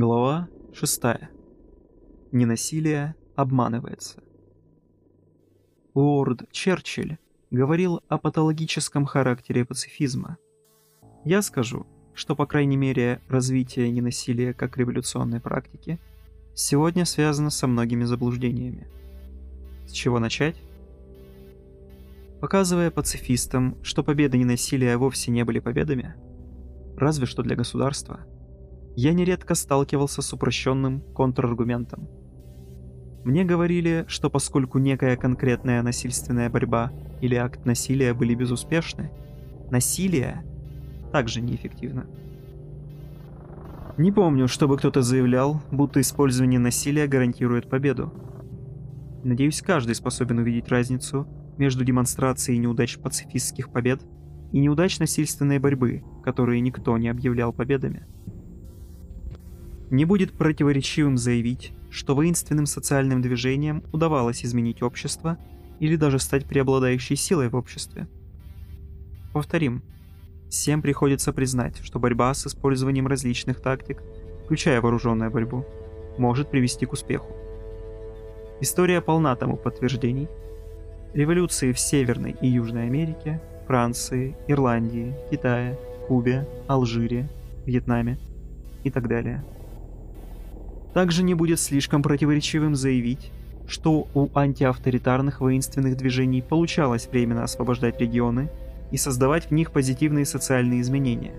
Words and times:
Глава 0.00 0.48
6. 0.74 1.02
Ненасилие 2.30 3.16
обманывается. 3.34 4.22
Уорд 5.92 6.48
Черчилль 6.52 7.18
говорил 7.50 8.00
о 8.06 8.16
патологическом 8.16 9.06
характере 9.06 9.64
пацифизма. 9.64 10.36
Я 11.24 11.42
скажу, 11.42 11.84
что, 12.14 12.36
по 12.36 12.46
крайней 12.46 12.76
мере, 12.76 13.20
развитие 13.28 13.90
ненасилия 13.90 14.54
как 14.54 14.76
революционной 14.76 15.40
практики 15.40 15.98
сегодня 16.54 17.04
связано 17.04 17.50
со 17.50 17.66
многими 17.66 18.04
заблуждениями. 18.04 18.86
С 19.88 19.90
чего 19.90 20.20
начать? 20.20 20.62
Показывая 22.40 22.92
пацифистам, 22.92 23.76
что 23.82 24.04
победы 24.04 24.38
ненасилия 24.38 24.96
вовсе 24.96 25.32
не 25.32 25.44
были 25.44 25.58
победами, 25.58 26.14
разве 26.96 27.26
что 27.26 27.42
для 27.42 27.56
государства– 27.56 28.20
я 29.00 29.12
нередко 29.12 29.54
сталкивался 29.54 30.22
с 30.22 30.32
упрощенным 30.32 31.02
контраргументом. 31.14 32.08
Мне 33.24 33.44
говорили, 33.44 34.04
что 34.08 34.28
поскольку 34.28 34.78
некая 34.78 35.16
конкретная 35.16 35.84
насильственная 35.84 36.50
борьба 36.50 36.90
или 37.20 37.36
акт 37.36 37.64
насилия 37.64 38.12
были 38.12 38.34
безуспешны, 38.34 39.12
насилие 39.70 40.42
также 41.12 41.40
неэффективно. 41.40 42.06
Не 43.98 44.10
помню, 44.10 44.48
чтобы 44.48 44.76
кто-то 44.76 45.02
заявлял, 45.02 45.62
будто 45.70 46.00
использование 46.00 46.58
насилия 46.58 47.06
гарантирует 47.06 47.70
победу. 47.70 48.12
Надеюсь, 49.22 49.62
каждый 49.62 49.94
способен 49.94 50.38
увидеть 50.38 50.70
разницу 50.70 51.28
между 51.56 51.84
демонстрацией 51.84 52.58
неудач 52.58 52.98
пацифистских 52.98 53.70
побед 53.70 54.02
и 54.50 54.58
неудач 54.58 54.98
насильственной 54.98 55.60
борьбы, 55.60 56.02
которые 56.24 56.60
никто 56.60 56.98
не 56.98 57.08
объявлял 57.08 57.52
победами. 57.52 58.04
Не 59.90 60.04
будет 60.04 60.32
противоречивым 60.32 61.16
заявить, 61.16 61.72
что 61.90 62.14
воинственным 62.14 62.66
социальным 62.66 63.22
движениям 63.22 63.82
удавалось 63.90 64.44
изменить 64.44 64.82
общество 64.82 65.38
или 65.80 65.96
даже 65.96 66.18
стать 66.18 66.44
преобладающей 66.44 67.16
силой 67.16 67.48
в 67.48 67.56
обществе. 67.56 68.06
Повторим, 69.32 69.82
всем 70.50 70.82
приходится 70.82 71.32
признать, 71.32 71.78
что 71.82 71.98
борьба 71.98 72.34
с 72.34 72.46
использованием 72.46 73.06
различных 73.06 73.62
тактик, 73.62 74.02
включая 74.44 74.82
вооруженную 74.82 75.30
борьбу, 75.30 75.64
может 76.18 76.50
привести 76.50 76.84
к 76.84 76.92
успеху. 76.92 77.32
История 78.60 79.00
полна 79.00 79.36
тому 79.36 79.56
подтверждений. 79.56 80.28
Революции 81.14 81.72
в 81.72 81.78
Северной 81.78 82.36
и 82.42 82.48
Южной 82.48 82.86
Америке, 82.86 83.40
Франции, 83.66 84.36
Ирландии, 84.48 85.14
Китае, 85.30 85.78
Кубе, 86.08 86.46
Алжире, 86.66 87.30
Вьетнаме 87.64 88.18
и 88.84 88.90
так 88.90 89.08
далее– 89.08 89.42
также 90.94 91.22
не 91.22 91.34
будет 91.34 91.60
слишком 91.60 92.02
противоречивым 92.02 92.74
заявить, 92.74 93.30
что 93.66 94.08
у 94.14 94.28
антиавторитарных 94.34 95.40
воинственных 95.40 95.96
движений 95.96 96.42
получалось 96.42 97.08
временно 97.10 97.44
освобождать 97.44 98.00
регионы 98.00 98.50
и 98.90 98.96
создавать 98.96 99.46
в 99.46 99.50
них 99.50 99.70
позитивные 99.72 100.24
социальные 100.24 100.80
изменения. 100.80 101.34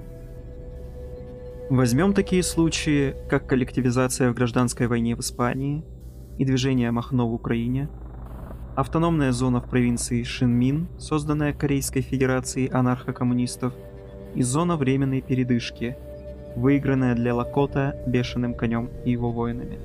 Возьмем 1.70 2.14
такие 2.14 2.44
случаи, 2.44 3.16
как 3.30 3.48
коллективизация 3.48 4.32
в 4.32 4.36
гражданской 4.36 4.88
войне 4.88 5.16
в 5.16 5.20
Испании 5.20 5.84
и 6.38 6.46
движение 6.46 6.92
Махно 6.92 7.28
в 7.28 7.34
Украине, 7.34 7.90
автономная 8.76 9.32
зона 9.32 9.62
в 9.62 9.70
провинции 9.70 10.24
Шинмин, 10.24 10.88
созданная 10.98 11.54
Корейской 11.54 12.02
Федерацией 12.02 12.70
анархокоммунистов, 12.70 13.74
и 14.36 14.44
зона 14.44 14.78
временной 14.78 15.22
передышки– 15.22 15.98
выигранная 16.56 17.16
для 17.16 17.34
Лакота 17.36 17.96
бешеным 18.08 18.54
конем 18.54 18.90
и 19.06 19.12
его 19.12 19.32
воинами. 19.32 19.80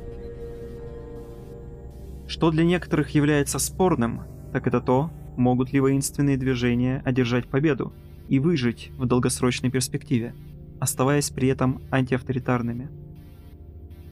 Что 2.26 2.50
для 2.50 2.64
некоторых 2.64 3.10
является 3.10 3.58
спорным, 3.58 4.22
так 4.52 4.66
это 4.66 4.80
то, 4.80 5.10
могут 5.36 5.72
ли 5.72 5.80
воинственные 5.80 6.36
движения 6.36 7.02
одержать 7.04 7.46
победу 7.46 7.92
и 8.28 8.38
выжить 8.38 8.90
в 8.96 9.06
долгосрочной 9.06 9.70
перспективе, 9.70 10.34
оставаясь 10.80 11.30
при 11.30 11.48
этом 11.48 11.82
антиавторитарными. 11.90 12.88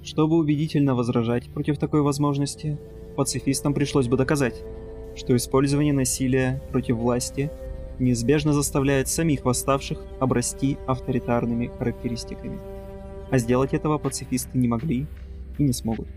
Чтобы 0.05 0.37
убедительно 0.37 0.95
возражать 0.95 1.49
против 1.49 1.79
такой 1.79 2.03
возможности, 2.03 2.79
пацифистам 3.17 3.73
пришлось 3.73 4.09
бы 4.09 4.17
доказать, 4.17 4.63
что 5.17 5.37
использование 5.37 5.93
насилия 5.93 6.63
против 6.71 6.97
власти 6.97 7.51
неизбежно 8.03 8.53
заставляет 8.53 9.09
самих 9.09 9.45
восставших 9.45 10.05
обрасти 10.21 10.77
авторитарными 10.87 11.71
характеристиками. 11.79 12.59
А 13.31 13.39
сделать 13.39 13.73
этого 13.73 13.99
пацифисты 13.99 14.59
не 14.59 14.69
могли 14.69 15.07
и 15.59 15.63
не 15.63 15.73
смогут. 15.73 16.09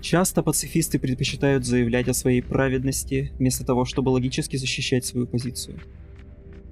Часто 0.00 0.42
пацифисты 0.42 0.98
предпочитают 0.98 1.66
заявлять 1.66 2.08
о 2.08 2.14
своей 2.14 2.40
праведности, 2.40 3.32
вместо 3.38 3.66
того, 3.66 3.84
чтобы 3.84 4.10
логически 4.10 4.56
защищать 4.56 5.04
свою 5.04 5.26
позицию. 5.26 5.80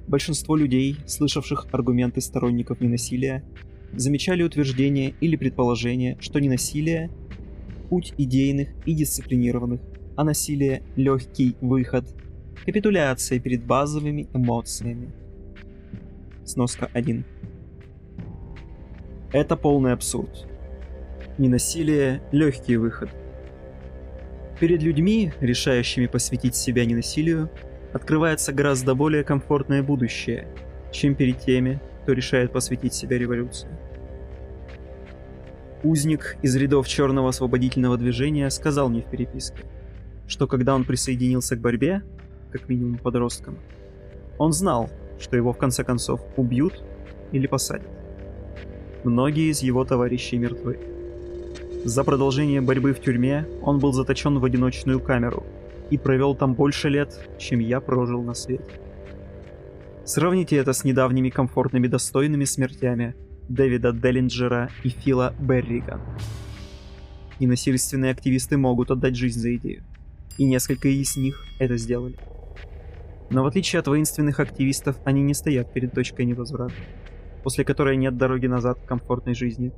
Большинство 0.06 0.54
людей, 0.54 0.96
слышавших 1.06 1.66
аргументы 1.72 2.20
сторонников 2.20 2.80
ненасилия, 2.80 3.42
замечали 3.92 4.42
утверждение 4.42 5.14
или 5.20 5.36
предположение, 5.36 6.16
что 6.20 6.38
ненасилие– 6.38 7.10
путь 7.90 8.14
идейных 8.18 8.68
и 8.86 8.94
дисциплинированных, 8.94 9.80
а 10.16 10.24
насилие– 10.24 10.82
легкий 10.96 11.56
выход 11.60 12.06
Капитуляция 12.62 13.40
перед 13.40 13.64
базовыми 13.64 14.28
эмоциями. 14.32 15.12
Сноска 16.44 16.88
1. 16.94 17.24
Это 19.32 19.56
полный 19.56 19.92
абсурд. 19.92 20.46
Ненасилие– 21.36 22.22
легкий 22.32 22.76
выход. 22.76 23.10
Перед 24.58 24.82
людьми, 24.82 25.32
решающими 25.40 26.06
посвятить 26.06 26.54
себя 26.54 26.86
ненасилию, 26.86 27.50
открывается 27.92 28.52
гораздо 28.52 28.94
более 28.94 29.24
комфортное 29.24 29.82
будущее, 29.82 30.48
чем 30.90 31.14
перед 31.14 31.40
теми, 31.40 31.80
кто 32.02 32.12
решает 32.12 32.52
посвятить 32.52 32.94
себя 32.94 33.18
революции. 33.18 33.68
Узник 35.82 36.38
из 36.40 36.56
рядов 36.56 36.88
черного 36.88 37.28
освободительного 37.28 37.98
движения 37.98 38.48
сказал 38.48 38.88
мне 38.88 39.02
в 39.02 39.10
переписке, 39.10 39.64
что 40.26 40.46
когда 40.46 40.74
он 40.74 40.84
присоединился 40.84 41.56
к 41.56 41.60
борьбе, 41.60 42.02
как 42.54 42.68
минимум 42.68 42.98
подростком. 42.98 43.58
Он 44.38 44.52
знал, 44.52 44.88
что 45.18 45.36
его 45.36 45.52
в 45.52 45.58
конце 45.58 45.82
концов 45.82 46.20
убьют 46.36 46.84
или 47.32 47.48
посадят. 47.48 47.90
Многие 49.02 49.50
из 49.50 49.60
его 49.60 49.84
товарищей 49.84 50.38
мертвы. 50.38 50.78
За 51.84 52.04
продолжение 52.04 52.60
борьбы 52.60 52.94
в 52.94 53.00
тюрьме 53.00 53.44
он 53.60 53.80
был 53.80 53.92
заточен 53.92 54.38
в 54.38 54.44
одиночную 54.44 55.00
камеру 55.00 55.42
и 55.90 55.98
провел 55.98 56.36
там 56.36 56.54
больше 56.54 56.88
лет, 56.88 57.28
чем 57.38 57.58
я 57.58 57.80
прожил 57.80 58.22
на 58.22 58.34
свете. 58.34 58.64
Сравните 60.04 60.56
это 60.56 60.72
с 60.72 60.84
недавними 60.84 61.30
комфортными 61.30 61.88
достойными 61.88 62.44
смертями 62.44 63.16
Дэвида 63.48 63.92
Деллинджера 63.92 64.70
и 64.84 64.90
Фила 64.90 65.34
Беррига. 65.40 66.00
И 67.40 67.48
насильственные 67.48 68.12
активисты 68.12 68.56
могут 68.56 68.92
отдать 68.92 69.16
жизнь 69.16 69.40
за 69.40 69.56
идею. 69.56 69.82
И 70.38 70.44
несколько 70.44 70.88
из 70.88 71.16
них 71.16 71.44
это 71.58 71.76
сделали. 71.76 72.16
Но 73.30 73.42
в 73.42 73.46
отличие 73.46 73.80
от 73.80 73.88
воинственных 73.88 74.40
активистов, 74.40 74.96
они 75.04 75.22
не 75.22 75.34
стоят 75.34 75.72
перед 75.72 75.92
точкой 75.92 76.26
невозврата, 76.26 76.74
после 77.42 77.64
которой 77.64 77.96
нет 77.96 78.16
дороги 78.16 78.46
назад 78.46 78.78
к 78.80 78.86
комфортной 78.86 79.34
жизни. 79.34 79.72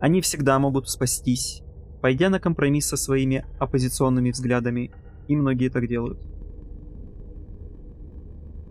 Они 0.00 0.20
всегда 0.20 0.58
могут 0.58 0.88
спастись, 0.88 1.62
пойдя 2.00 2.30
на 2.30 2.40
компромисс 2.40 2.86
со 2.86 2.96
своими 2.96 3.44
оппозиционными 3.58 4.30
взглядами, 4.30 4.90
и 5.26 5.36
многие 5.36 5.68
так 5.68 5.86
делают. 5.88 6.18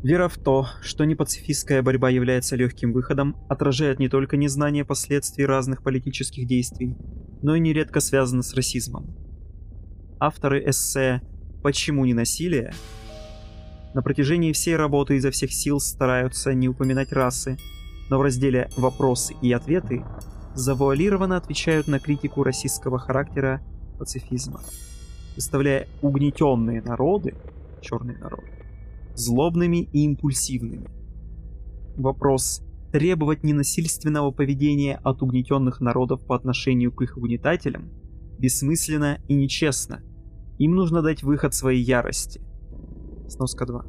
Вера 0.03 0.27
в 0.27 0.37
то, 0.37 0.67
что 0.81 1.05
непацифистская 1.05 1.81
борьба 1.81 2.09
является 2.09 2.55
легким 2.55 2.93
выходом, 2.93 3.35
отражает 3.49 3.99
не 3.99 4.09
только 4.09 4.37
незнание 4.37 4.85
последствий 4.85 5.45
разных 5.45 5.83
политических 5.83 6.47
действий, 6.47 6.95
но 7.41 7.55
и 7.55 7.59
нередко 7.59 7.99
связана 7.99 8.43
с 8.43 8.53
расизмом. 8.53 9.15
Авторы 10.19 10.63
эссе 10.69 11.21
«Почему 11.61 12.05
не 12.05 12.13
насилие» 12.13 12.73
На 13.93 14.01
протяжении 14.01 14.51
всей 14.51 14.75
работы 14.75 15.15
изо 15.15 15.31
всех 15.31 15.51
сил 15.51 15.79
стараются 15.79 16.53
не 16.53 16.67
упоминать 16.67 17.11
расы, 17.11 17.57
но 18.09 18.17
в 18.17 18.21
разделе 18.21 18.69
«Вопросы 18.77 19.33
и 19.41 19.51
ответы» 19.51 20.03
завуалированно 20.53 21.37
отвечают 21.37 21.87
на 21.87 21.99
критику 21.99 22.43
российского 22.43 22.99
характера 22.99 23.61
пацифизма, 23.97 24.61
выставляя 25.35 25.87
угнетенные 26.01 26.81
народы, 26.81 27.35
черные 27.81 28.17
народы, 28.17 28.47
злобными 29.15 29.83
и 29.91 30.03
импульсивными. 30.05 30.89
Вопрос 31.95 32.61
требовать 32.91 33.43
ненасильственного 33.43 34.31
поведения 34.31 34.99
от 35.03 35.21
угнетенных 35.21 35.81
народов 35.81 36.25
по 36.25 36.35
отношению 36.35 36.91
к 36.91 37.01
их 37.01 37.17
угнетателям 37.17 37.91
бессмысленно 38.39 39.19
и 39.27 39.35
нечестно. 39.35 40.01
Им 40.57 40.75
нужно 40.75 41.01
дать 41.01 41.23
выход 41.23 41.53
своей 41.53 41.83
ярости. 41.83 42.41
Сноска 43.29 43.65
2. 43.65 43.85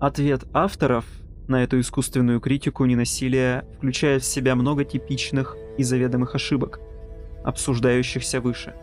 Ответ 0.00 0.44
авторов 0.52 1.04
на 1.48 1.62
эту 1.62 1.80
искусственную 1.80 2.40
критику 2.40 2.84
ненасилия 2.84 3.64
включает 3.76 4.22
в 4.22 4.26
себя 4.26 4.54
много 4.54 4.84
типичных 4.84 5.56
и 5.76 5.82
заведомых 5.82 6.34
ошибок, 6.34 6.80
обсуждающихся 7.44 8.40
выше. 8.40 8.74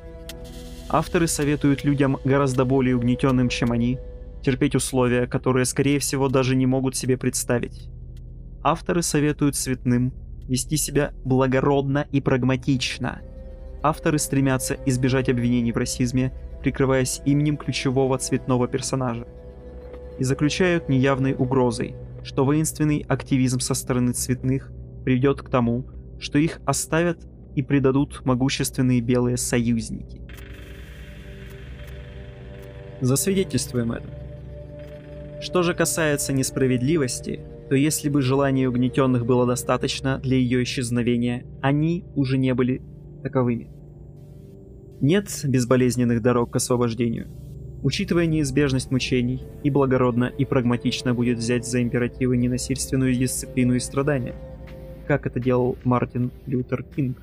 Авторы 0.90 1.28
советуют 1.28 1.84
людям 1.84 2.18
гораздо 2.26 2.66
более 2.66 2.96
угнетенным, 2.96 3.50
чем 3.50 3.72
они, 3.72 4.00
терпеть 4.44 4.76
условия, 4.76 5.26
которые, 5.26 5.66
скорее 5.66 6.00
всего, 6.00 6.28
даже 6.28 6.56
не 6.56 6.66
могут 6.66 6.96
себе 6.96 7.18
представить. 7.18 7.90
Авторы 8.64 9.02
советуют 9.02 9.56
цветным 9.56 10.14
вести 10.48 10.78
себя 10.78 11.14
благородно 11.24 12.08
и 12.12 12.22
прагматично. 12.22 13.22
Авторы 13.82 14.20
стремятся 14.20 14.78
избежать 14.86 15.30
обвинений 15.30 15.72
в 15.72 15.78
расизме, 15.78 16.34
прикрываясь 16.66 17.22
именем 17.26 17.58
ключевого 17.58 18.18
цветного 18.18 18.68
персонажа. 18.68 19.28
И 20.18 20.24
заключают 20.24 20.90
неявной 20.90 21.36
угрозой, 21.36 21.94
что 22.24 22.44
воинственный 22.44 23.06
активизм 23.08 23.60
со 23.60 23.76
стороны 23.76 24.14
цветных 24.14 24.72
приведет 25.04 25.44
к 25.44 25.50
тому, 25.52 25.86
что 26.20 26.40
их 26.40 26.60
оставят 26.66 27.20
и 27.54 27.62
предадут 27.62 28.26
могущественные 28.26 29.02
белые 29.02 29.38
союзники. 29.38 30.24
Засвидетельствуем 33.00 33.92
это. 33.92 34.08
Что 35.44 35.62
же 35.62 35.76
касается 35.76 36.34
несправедливости, 36.34 37.42
то 37.70 37.76
если 37.76 38.10
бы 38.10 38.24
желания 38.24 38.68
угнетенных 38.68 39.24
было 39.28 39.46
достаточно 39.46 40.18
для 40.18 40.38
ее 40.38 40.64
исчезновения, 40.64 41.46
они 41.62 42.06
уже 42.16 42.40
не 42.40 42.56
были 42.56 42.82
таковыми. 43.22 43.75
Нет 45.02 45.42
безболезненных 45.44 46.22
дорог 46.22 46.52
к 46.52 46.56
освобождению. 46.56 47.28
Учитывая 47.84 48.26
неизбежность 48.26 48.92
мучений, 48.92 49.44
и 49.64 49.70
благородно, 49.70 50.26
и 50.26 50.46
прагматично 50.46 51.14
будет 51.14 51.38
взять 51.38 51.68
за 51.68 51.82
императивы 51.82 52.38
ненасильственную 52.38 53.14
дисциплину 53.14 53.76
и 53.76 53.80
страдания, 53.80 54.36
как 55.08 55.28
это 55.28 55.40
делал 55.40 55.78
Мартин 55.84 56.32
Лютер 56.48 56.84
Кинг. 56.84 57.18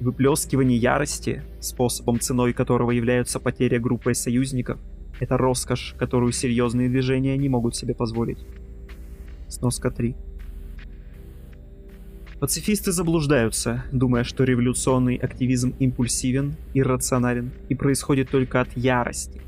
Выплескивание 0.00 0.76
ярости, 0.76 1.42
способом 1.60 2.18
ценой 2.18 2.52
которого 2.52 2.90
являются 2.90 3.38
потеря 3.38 3.78
группой 3.78 4.14
союзников, 4.14 4.80
это 5.20 5.36
роскошь, 5.38 5.94
которую 5.96 6.32
серьезные 6.32 6.88
движения 6.88 7.36
не 7.36 7.48
могут 7.48 7.76
себе 7.76 7.94
позволить. 7.94 8.44
Сноска 9.48 9.90
3. 9.90 10.16
Пацифисты 12.42 12.90
заблуждаются, 12.90 13.84
думая, 13.92 14.24
что 14.24 14.42
революционный 14.42 15.14
активизм 15.14 15.76
импульсивен, 15.78 16.56
иррационален 16.74 17.52
и 17.68 17.76
происходит 17.76 18.30
только 18.30 18.60
от 18.60 18.76
ярости. 18.76 19.40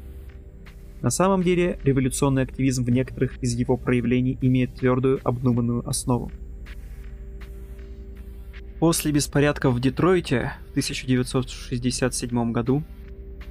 На 1.03 1.11
самом 1.11 1.43
деле, 1.43 1.81
революционный 1.83 2.45
активизм 2.45 2.85
в 2.85 2.91
некоторых 2.91 3.43
из 3.43 3.55
его 3.55 3.77
проявлений 3.77 4.39
имеет 4.41 4.77
твердую 4.77 5.19
обдуманную 5.25 5.85
основу. 5.89 6.31
После 8.79 9.11
беспорядков 9.11 9.75
в 9.75 9.81
Детройте 9.81 10.53
в 10.69 10.71
1967 10.71 12.53
году 12.53 12.85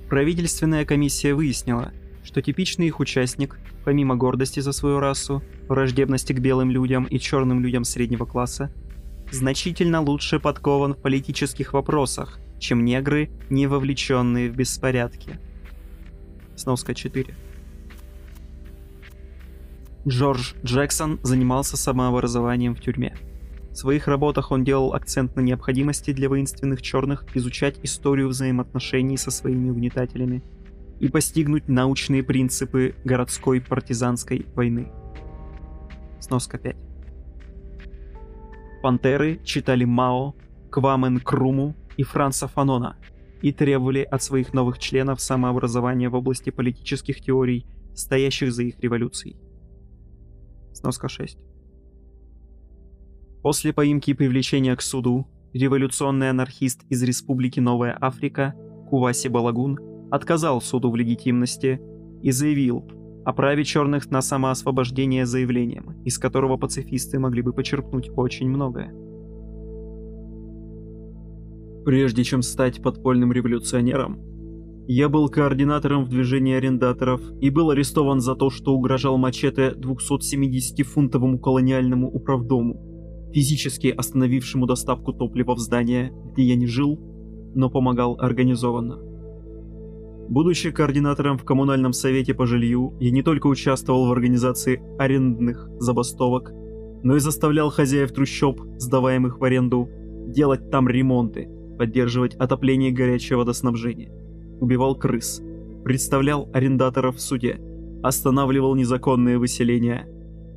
правительственная 0.08 0.86
комиссия 0.86 1.34
выяснила, 1.34 1.92
что 2.24 2.42
типичный 2.42 2.88
их 2.88 3.02
участник, 3.02 3.60
помимо 3.84 4.16
гордости 4.16 4.62
за 4.62 4.72
свою 4.72 5.02
расу, 5.02 5.44
враждебности 5.68 6.32
к 6.32 6.40
белым 6.40 6.72
людям 6.72 7.04
и 7.04 7.20
черным 7.20 7.60
людям 7.60 7.84
среднего 7.84 8.24
класса, 8.24 8.72
значительно 9.34 10.02
лучше 10.02 10.40
подкован 10.40 10.94
в 10.94 10.98
политических 10.98 11.74
вопросах, 11.74 12.40
чем 12.60 12.86
негры, 12.86 13.30
не 13.50 13.68
вовлеченные 13.68 14.50
в 14.50 14.56
беспорядки. 14.56 15.40
Сноска 16.56 16.94
4. 16.94 17.36
Джордж 20.08 20.54
Джексон 20.64 21.20
занимался 21.24 21.78
самообразованием 21.78 22.76
в 22.76 22.82
тюрьме. 22.82 23.16
В 23.72 23.76
своих 23.76 24.08
работах 24.08 24.52
он 24.52 24.64
делал 24.64 24.94
акцент 24.94 25.36
на 25.36 25.42
необходимости 25.42 26.14
для 26.14 26.30
воинственных 26.30 26.82
черных 26.82 27.26
изучать 27.34 27.80
историю 27.84 28.28
взаимоотношений 28.28 29.18
со 29.18 29.32
своими 29.32 29.70
угнетателями 29.70 30.44
и 31.00 31.08
постигнуть 31.08 31.68
научные 31.68 32.22
принципы 32.22 32.96
городской 33.04 33.62
партизанской 33.62 34.46
войны. 34.54 34.92
Сноска 36.20 36.58
5. 36.58 36.93
Пантеры 38.84 39.40
читали 39.46 39.86
Мао, 39.86 40.36
Квамен 40.70 41.22
Круму 41.22 41.74
и 41.96 42.04
Франца 42.04 42.50
Фанона 42.50 42.98
и 43.42 43.54
требовали 43.54 44.02
от 44.02 44.22
своих 44.22 44.54
новых 44.54 44.78
членов 44.78 45.22
самообразования 45.22 46.10
в 46.10 46.16
области 46.16 46.50
политических 46.50 47.22
теорий, 47.22 47.66
стоящих 47.96 48.52
за 48.52 48.64
их 48.64 48.82
революцией. 48.82 49.38
Сноска 50.74 51.08
6. 51.08 51.38
После 53.42 53.72
поимки 53.72 54.12
и 54.12 54.16
привлечения 54.16 54.76
к 54.76 54.82
суду, 54.82 55.30
революционный 55.54 56.30
анархист 56.30 56.84
из 56.90 57.02
Республики 57.04 57.62
Новая 57.62 57.98
Африка 58.02 58.54
Куваси 58.90 59.30
Балагун 59.30 59.80
отказал 60.12 60.60
суду 60.60 60.92
в 60.92 60.98
легитимности 60.98 61.80
и 62.22 62.32
заявил, 62.32 62.86
о 63.26 63.34
праве 63.34 63.64
черных 63.64 64.12
на 64.12 64.22
самоосвобождение 64.22 65.26
заявлением, 65.26 66.02
из 66.04 66.18
которого 66.18 66.58
пацифисты 66.58 67.20
могли 67.20 67.42
бы 67.42 67.54
почерпнуть 67.54 68.10
очень 68.16 68.50
многое. 68.50 68.94
Прежде 71.86 72.24
чем 72.24 72.42
стать 72.42 72.82
подпольным 72.82 73.34
революционером, 73.34 74.20
я 74.88 75.08
был 75.08 75.30
координатором 75.30 76.04
в 76.04 76.10
движении 76.10 76.56
арендаторов 76.56 77.22
и 77.40 77.50
был 77.50 77.70
арестован 77.70 78.20
за 78.20 78.36
то, 78.36 78.50
что 78.50 78.74
угрожал 78.74 79.18
мачете 79.18 79.74
270-фунтовому 79.78 81.40
колониальному 81.40 82.10
управдому, 82.10 83.32
физически 83.34 83.88
остановившему 83.88 84.66
доставку 84.66 85.14
топлива 85.14 85.56
в 85.56 85.60
здание, 85.60 86.14
где 86.34 86.44
я 86.44 86.56
не 86.56 86.68
жил, 86.68 87.00
но 87.56 87.70
помогал 87.70 88.18
организованно. 88.20 89.13
Будучи 90.34 90.72
координатором 90.72 91.38
в 91.38 91.44
коммунальном 91.44 91.94
совете 91.94 92.34
по 92.34 92.48
жилью, 92.48 92.98
я 93.00 93.12
не 93.12 93.22
только 93.22 93.46
участвовал 93.46 94.08
в 94.08 94.12
организации 94.12 94.82
арендных 94.98 95.70
забастовок, 95.78 96.52
но 97.04 97.16
и 97.18 97.20
заставлял 97.20 97.70
хозяев 97.70 98.12
трущоб, 98.12 98.60
сдаваемых 98.80 99.38
в 99.38 99.44
аренду, 99.44 99.88
делать 100.26 100.72
там 100.72 100.90
ремонты, 100.90 101.48
поддерживать 101.78 102.34
отопление 102.34 102.90
и 102.90 102.94
горячее 102.94 103.38
водоснабжение. 103.38 104.12
Убивал 104.60 104.96
крыс, 104.96 105.40
представлял 105.84 106.50
арендаторов 106.52 107.18
в 107.18 107.22
суде, 107.22 107.60
останавливал 108.02 108.74
незаконные 108.74 109.38
выселения, 109.38 110.08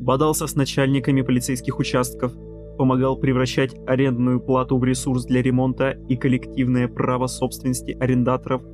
бодался 0.00 0.46
с 0.46 0.54
начальниками 0.54 1.20
полицейских 1.20 1.78
участков, 1.78 2.32
помогал 2.78 3.18
превращать 3.18 3.76
арендную 3.86 4.40
плату 4.40 4.78
в 4.78 4.84
ресурс 4.84 5.26
для 5.26 5.42
ремонта 5.42 5.90
и 6.08 6.16
коллективное 6.16 6.88
право 6.88 7.26
собственности 7.26 7.90
арендаторов– 8.00 8.62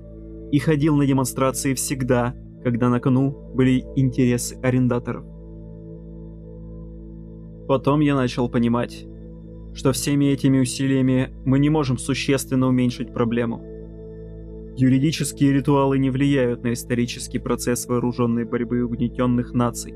и 0.52 0.59
ходил 0.59 0.97
на 0.97 1.06
демонстрации 1.06 1.75
всегда, 1.75 2.37
когда 2.62 2.90
на 2.90 3.00
кону 3.00 3.30
были 3.54 3.85
интересы 3.97 4.54
арендаторов. 4.62 5.25
Потом 7.66 8.00
я 8.00 8.14
начал 8.14 8.50
понимать, 8.50 9.06
что 9.75 9.92
всеми 9.92 10.26
этими 10.26 10.61
усилиями 10.61 11.32
мы 11.47 11.59
не 11.59 11.71
можем 11.71 11.97
существенно 11.97 12.68
уменьшить 12.68 13.14
проблему. 13.14 13.64
Юридические 14.76 15.54
ритуалы 15.54 15.99
не 15.99 16.11
влияют 16.11 16.62
на 16.62 16.75
исторический 16.75 17.38
процесс 17.38 17.87
вооруженной 17.87 18.44
борьбы 18.44 18.85
угнетенных 18.85 19.54
наций. 19.54 19.94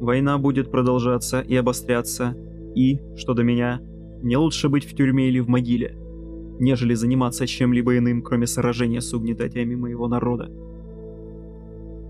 Война 0.00 0.38
будет 0.38 0.70
продолжаться 0.70 1.40
и 1.40 1.56
обостряться, 1.56 2.36
и, 2.76 3.00
что 3.16 3.34
до 3.34 3.42
меня, 3.42 3.80
не 4.22 4.36
лучше 4.36 4.68
быть 4.68 4.84
в 4.84 4.94
тюрьме 4.94 5.28
или 5.28 5.40
в 5.40 5.48
могиле– 5.48 5.96
нежели 6.58 6.94
заниматься 6.94 7.46
чем-либо 7.46 7.98
иным, 7.98 8.22
кроме 8.22 8.46
сражения 8.46 9.00
с 9.00 9.12
угнетателями 9.12 9.74
моего 9.74 10.08
народа. 10.08 10.50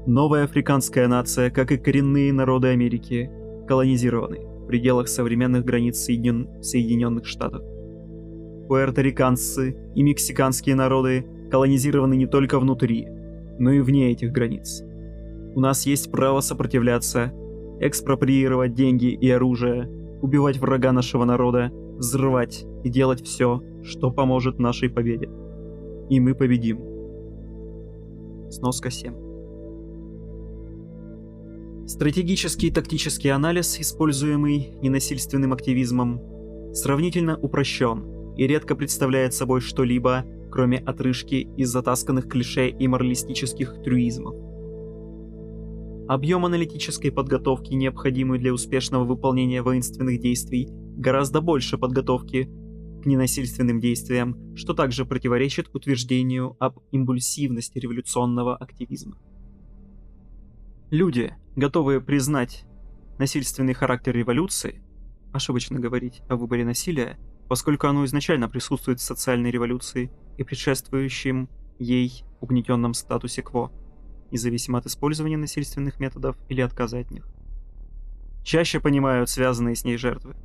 Новая 0.06 0.44
африканская 0.44 1.06
нация, 1.06 1.50
как 1.50 1.70
и 1.70 1.78
коренные 1.78 2.32
народы 2.32 2.68
Америки, 2.68 3.30
колонизированы 3.68 4.40
в 4.40 4.66
пределах 4.66 5.08
современных 5.08 5.64
границ 5.64 5.98
Соедин... 5.98 6.48
Соединенных 6.60 7.24
Штатов. 7.24 7.62
Пуэрториканцы 8.68 9.76
и 9.94 10.02
мексиканские 10.02 10.74
народы 10.74 11.26
колонизированы 11.50 12.14
не 12.14 12.26
только 12.26 12.58
внутри, 12.58 13.06
но 13.58 13.70
и 13.70 13.80
вне 13.80 14.10
этих 14.10 14.32
границ. 14.32 14.82
У 15.54 15.60
нас 15.60 15.86
есть 15.86 16.10
право 16.10 16.40
сопротивляться, 16.40 17.32
экспроприировать 17.80 18.74
деньги 18.74 19.06
и 19.06 19.30
оружие, 19.30 19.88
убивать 20.22 20.58
врага 20.58 20.92
нашего 20.92 21.24
народа, 21.24 21.70
взрывать 21.98 22.64
и 22.84 22.88
делать 22.88 23.22
все, 23.22 23.62
что 23.84 24.10
поможет 24.10 24.58
нашей 24.58 24.88
победе. 24.88 25.28
И 26.08 26.20
мы 26.20 26.34
победим. 26.34 26.80
Сноска 28.50 28.90
7. 28.90 29.32
Стратегический 31.86 32.68
и 32.68 32.70
тактический 32.70 33.30
анализ, 33.30 33.78
используемый 33.80 34.74
ненасильственным 34.82 35.52
активизмом, 35.52 36.20
сравнительно 36.72 37.36
упрощен 37.36 38.34
и 38.36 38.46
редко 38.46 38.76
представляет 38.76 39.34
собой 39.34 39.60
что-либо, 39.60 40.24
кроме 40.50 40.78
отрыжки 40.78 41.48
из 41.56 41.70
затасканных 41.70 42.28
клише 42.28 42.68
и 42.68 42.86
моралистических 42.86 43.82
трюизмов. 43.82 44.34
Объем 46.08 46.44
аналитической 46.44 47.10
подготовки, 47.10 47.74
необходимый 47.74 48.38
для 48.38 48.52
успешного 48.52 49.04
выполнения 49.04 49.62
воинственных 49.62 50.20
действий, 50.20 50.68
гораздо 50.70 51.40
больше 51.40 51.78
подготовки 51.78 52.48
к 53.02 53.06
ненасильственным 53.06 53.80
действиям, 53.80 54.56
что 54.56 54.74
также 54.74 55.04
противоречит 55.04 55.68
утверждению 55.74 56.56
об 56.60 56.78
импульсивности 56.92 57.78
революционного 57.78 58.56
активизма. 58.56 59.18
Люди, 60.90 61.34
готовые 61.56 62.00
признать 62.00 62.64
насильственный 63.18 63.74
характер 63.74 64.14
революции, 64.14 64.82
ошибочно 65.32 65.78
говорить 65.78 66.22
о 66.28 66.36
выборе 66.36 66.64
насилия, 66.64 67.18
поскольку 67.48 67.86
оно 67.86 68.04
изначально 68.04 68.48
присутствует 68.48 69.00
в 69.00 69.02
социальной 69.02 69.50
революции 69.50 70.10
и 70.38 70.44
предшествующем 70.44 71.48
ей 71.78 72.24
угнетенном 72.40 72.94
статусе 72.94 73.42
кво, 73.42 73.72
независимо 74.30 74.78
от 74.78 74.86
использования 74.86 75.36
насильственных 75.36 76.00
методов 76.00 76.36
или 76.48 76.60
отказа 76.60 76.98
от 76.98 77.10
них. 77.10 77.28
Чаще 78.44 78.80
понимают 78.80 79.28
связанные 79.28 79.74
с 79.76 79.84
ней 79.84 79.96
жертвы. 79.96 80.36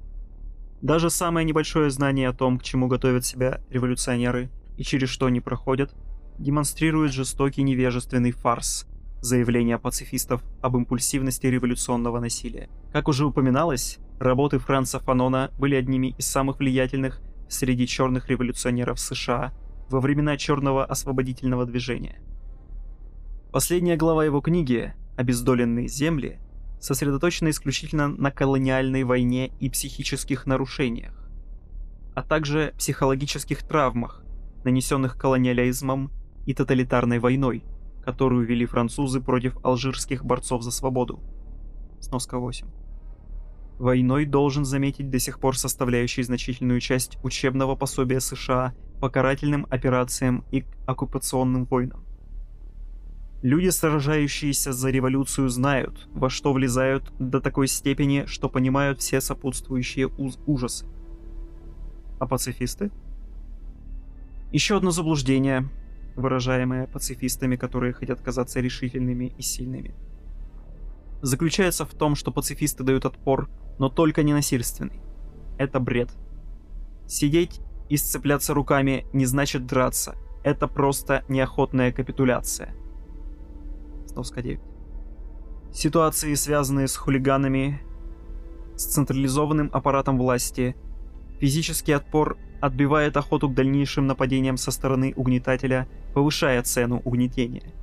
Даже 0.81 1.09
самое 1.09 1.45
небольшое 1.45 1.89
знание 1.89 2.29
о 2.29 2.33
том, 2.33 2.59
к 2.59 2.63
чему 2.63 2.87
готовят 2.87 3.25
себя 3.25 3.61
революционеры 3.69 4.51
и 4.77 4.83
через 4.83 5.09
что 5.09 5.25
они 5.25 5.39
проходят, 5.39 5.95
демонстрирует 6.37 7.13
жестокий 7.13 7.63
невежественный 7.63 8.31
фарс 8.31 8.85
заявления 9.21 9.79
пацифистов 9.79 10.43
об 10.61 10.77
импульсивности 10.77 11.47
революционного 11.47 12.19
насилия. 12.19 12.69
Как 12.93 13.07
уже 13.07 13.25
упоминалось, 13.25 13.97
работы 14.19 14.59
Франца 14.59 14.99
Фанона 14.99 15.51
были 15.57 15.75
одними 15.75 16.13
из 16.17 16.27
самых 16.27 16.59
влиятельных 16.59 17.21
среди 17.49 17.87
черных 17.87 18.29
революционеров 18.29 18.99
США 18.99 19.53
во 19.89 19.99
времена 19.99 20.37
черного 20.37 20.85
освободительного 20.85 21.65
движения. 21.65 22.21
Последняя 23.51 23.95
глава 23.95 24.25
его 24.25 24.41
книги 24.41 24.93
«Обездоленные 25.15 25.87
земли» 25.87 26.39
сосредоточена 26.79 27.49
исключительно 27.49 28.07
на 28.07 28.31
колониальной 28.31 29.03
войне 29.03 29.51
и 29.59 29.69
психических 29.69 30.45
нарушениях, 30.45 31.29
а 32.15 32.23
также 32.23 32.73
психологических 32.77 33.63
травмах, 33.63 34.23
нанесенных 34.63 35.17
колониализмом 35.17 36.11
и 36.45 36.53
тоталитарной 36.53 37.19
войной, 37.19 37.63
которую 38.03 38.45
вели 38.45 38.65
французы 38.65 39.21
против 39.21 39.57
алжирских 39.63 40.23
борцов 40.23 40.63
за 40.63 40.71
свободу. 40.71 41.19
Сноска 41.99 42.37
8. 42.37 42.67
Войной 43.79 44.25
должен 44.25 44.65
заметить 44.65 45.09
до 45.11 45.19
сих 45.19 45.39
пор 45.39 45.57
составляющий 45.57 46.23
значительную 46.23 46.79
часть 46.79 47.17
учебного 47.23 47.75
пособия 47.75 48.19
США 48.19 48.73
по 48.99 49.09
карательным 49.09 49.67
операциям 49.69 50.45
и 50.51 50.65
оккупационным 50.87 51.65
войнам. 51.65 52.06
Люди, 53.43 53.69
сражающиеся 53.69 54.73
за 54.73 54.89
революцию, 54.89 55.49
знают, 55.49 56.07
во 56.11 56.29
что 56.29 56.53
влезают 56.53 57.11
до 57.19 57.39
такой 57.39 57.67
степени, 57.67 58.25
что 58.25 58.49
понимают 58.49 58.99
все 58.99 59.21
сопутствующие 59.21 60.07
ужасы. 60.47 60.87
А 62.19 62.25
пацифисты? 62.25 62.89
Еще 64.51 64.75
одно 64.77 64.89
заблуждение, 64.89 65.69
выражаемое 66.15 66.87
пацифистами, 66.87 67.57
которые 67.57 67.93
хотят 67.93 68.21
казаться 68.21 68.59
решительными 68.59 69.33
и 69.37 69.41
сильными. 69.43 69.93
Заключается 71.21 71.85
в 71.85 71.93
том, 71.93 72.15
что 72.15 72.31
пацифисты 72.31 72.83
дают 72.83 73.05
отпор, 73.05 73.49
но 73.77 73.89
только 73.89 74.23
не 74.23 74.33
насильственный. 74.33 74.99
Это 75.59 75.79
бред. 75.79 76.09
Сидеть 77.07 77.61
и 77.89 77.97
сцепляться 77.97 78.55
руками 78.55 79.05
не 79.13 79.25
значит 79.25 79.67
драться. 79.67 80.15
Это 80.43 80.67
просто 80.67 81.23
неохотная 81.29 81.91
капитуляция. 81.91 82.73
Сновска 84.17 84.41
9. 84.41 84.59
Ситуации, 85.71 86.33
связанные 86.33 86.87
с 86.87 86.95
хулиганами, 86.95 87.79
с 88.75 88.85
централизованным 88.85 89.69
аппаратом 89.71 90.17
власти, 90.17 90.75
физический 91.39 91.91
отпор 91.91 92.35
отбивает 92.59 93.15
охоту 93.15 93.47
к 93.47 93.53
дальнейшим 93.53 94.07
нападениям 94.07 94.57
со 94.57 94.71
стороны 94.71 95.13
угнетателя, 95.15 95.87
повышая 96.15 96.63
цену 96.63 96.99
угнетения. 97.05 97.75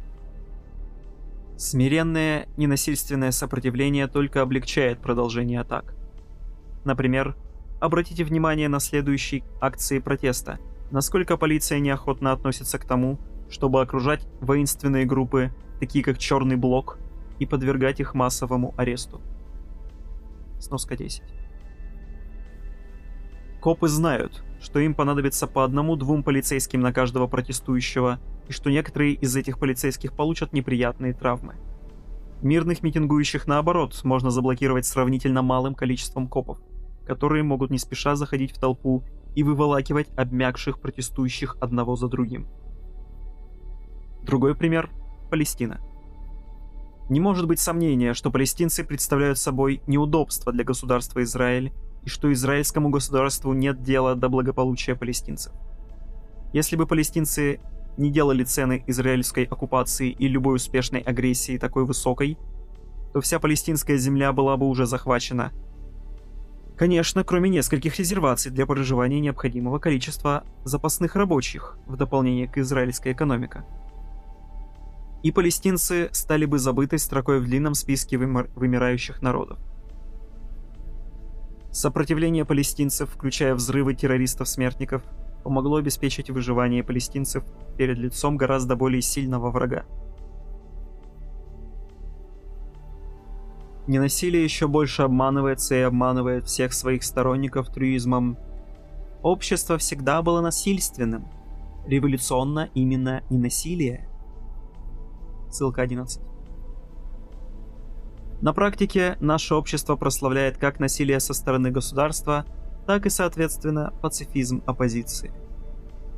Смиренное, 1.57 2.49
ненасильственное 2.57 3.31
сопротивление 3.31 4.09
только 4.09 4.43
облегчает 4.43 4.99
продолжение 4.99 5.61
атак. 5.61 5.95
Например, 6.85 7.37
обратите 7.79 8.25
внимание 8.25 8.69
на 8.69 8.81
следующие 8.81 9.45
акции 9.61 10.01
протеста, 10.01 10.59
насколько 10.91 11.37
полиция 11.37 11.79
неохотно 11.79 12.33
относится 12.33 12.81
к 12.81 12.85
тому, 12.87 13.21
чтобы 13.49 13.81
окружать 13.81 14.27
воинственные 14.41 15.05
группы 15.05 15.53
такие 15.85 16.03
как 16.03 16.17
Черный 16.17 16.57
Блок, 16.57 16.97
и 17.39 17.45
подвергать 17.45 18.01
их 18.01 18.15
массовому 18.15 18.73
аресту. 18.79 19.21
Сноска 20.59 20.97
10. 20.97 21.23
Копы 23.61 23.89
знают, 23.89 24.43
что 24.63 24.79
им 24.79 24.95
понадобится 24.95 25.47
по 25.47 25.63
одному-двум 25.63 26.23
полицейским 26.23 26.81
на 26.81 26.91
каждого 26.91 27.27
протестующего, 27.27 28.19
и 28.49 28.53
что 28.53 28.71
некоторые 28.71 29.13
из 29.13 29.37
этих 29.37 29.59
полицейских 29.59 30.15
получат 30.15 30.55
неприятные 30.55 31.13
травмы. 31.13 31.57
Мирных 32.41 32.83
митингующих, 32.83 33.47
наоборот, 33.47 34.01
можно 34.05 34.31
заблокировать 34.31 34.87
сравнительно 34.87 35.43
малым 35.43 35.75
количеством 35.75 36.29
копов, 36.29 36.61
которые 37.07 37.43
могут 37.43 37.71
не 37.71 37.79
спеша 37.79 38.17
заходить 38.17 38.53
в 38.53 38.59
толпу 38.59 39.05
и 39.35 39.43
выволакивать 39.43 40.09
обмякших 40.17 40.81
протестующих 40.81 41.59
одного 41.61 41.95
за 41.95 42.09
другим. 42.09 42.47
Другой 44.23 44.55
пример 44.55 44.89
Палестина. 45.35 45.81
Не 47.09 47.19
может 47.19 47.49
быть 47.49 47.59
сомнения, 47.59 48.15
что 48.15 48.31
палестинцы 48.31 48.85
представляют 48.85 49.37
собой 49.37 49.83
неудобство 49.89 50.53
для 50.53 50.63
государства 50.63 51.25
Израиль 51.25 51.73
и 52.05 52.09
что 52.09 52.33
израильскому 52.33 52.89
государству 52.89 53.53
нет 53.53 53.83
дела 53.83 54.15
до 54.15 54.29
благополучия 54.29 54.95
палестинцев. 54.95 55.53
Если 56.53 56.77
бы 56.77 56.87
палестинцы 56.87 57.59
не 57.97 58.13
делали 58.13 58.45
цены 58.45 58.85
израильской 58.87 59.43
оккупации 59.43 60.11
и 60.11 60.29
любой 60.29 60.55
успешной 60.55 61.01
агрессии 61.01 61.59
такой 61.59 61.85
высокой, 61.85 62.39
то 63.13 63.21
вся 63.21 63.41
палестинская 63.41 63.97
земля 63.97 64.33
была 64.33 64.57
бы 64.57 64.69
уже 64.69 64.87
захвачена. 64.87 65.51
Конечно, 66.77 67.25
кроме 67.25 67.51
нескольких 67.51 67.99
резерваций 67.99 68.53
для 68.53 68.67
проживания 68.67 69.19
необходимого 69.19 69.81
количества 69.81 70.45
запасных 70.63 71.17
рабочих 71.17 71.77
в 71.89 71.97
дополнение 71.97 72.47
к 72.47 72.57
израильской 72.59 73.15
экономике 73.15 73.65
и 75.25 75.33
палестинцы 75.33 76.11
стали 76.13 76.45
бы 76.45 76.59
забытой 76.59 76.99
строкой 76.99 77.41
в 77.41 77.45
длинном 77.45 77.73
списке 77.73 78.19
вымир 78.19 78.51
вымирающих 78.55 79.23
народов. 79.23 79.59
Сопротивление 81.73 82.45
палестинцев, 82.45 83.09
включая 83.09 83.55
взрывы 83.55 83.95
террористов-смертников, 83.95 85.03
помогло 85.43 85.77
обеспечить 85.77 86.29
выживание 86.29 86.85
палестинцев 86.85 87.43
перед 87.79 87.97
лицом 87.97 88.37
гораздо 88.37 88.77
более 88.77 89.01
сильного 89.01 89.51
врага. 89.51 89.87
Ненасилие 93.87 94.45
еще 94.45 94.69
больше 94.69 95.03
обманывается 95.03 95.75
и 95.75 95.81
обманывает 95.81 96.49
всех 96.49 96.75
своих 96.75 97.03
сторонников 97.03 97.73
трюизмом. 97.73 98.37
Общество 99.23 99.79
всегда 99.79 100.21
было 100.21 100.43
насильственным. 100.43 101.27
Революционно 101.87 102.69
именно 102.75 103.23
и 103.31 103.39
насилие. 103.39 104.07
Ссылка 105.55 105.83
11. 105.83 106.21
На 108.43 108.53
практике 108.53 109.17
наше 109.21 109.55
общество 109.55 109.95
прославляет 109.95 110.59
как 110.59 110.81
насилие 110.81 111.21
со 111.21 111.33
стороны 111.33 111.71
государства, 111.71 112.45
так 112.89 113.07
и, 113.07 113.09
соответственно, 113.09 113.93
пацифизм 114.03 114.65
оппозиции. 114.67 115.33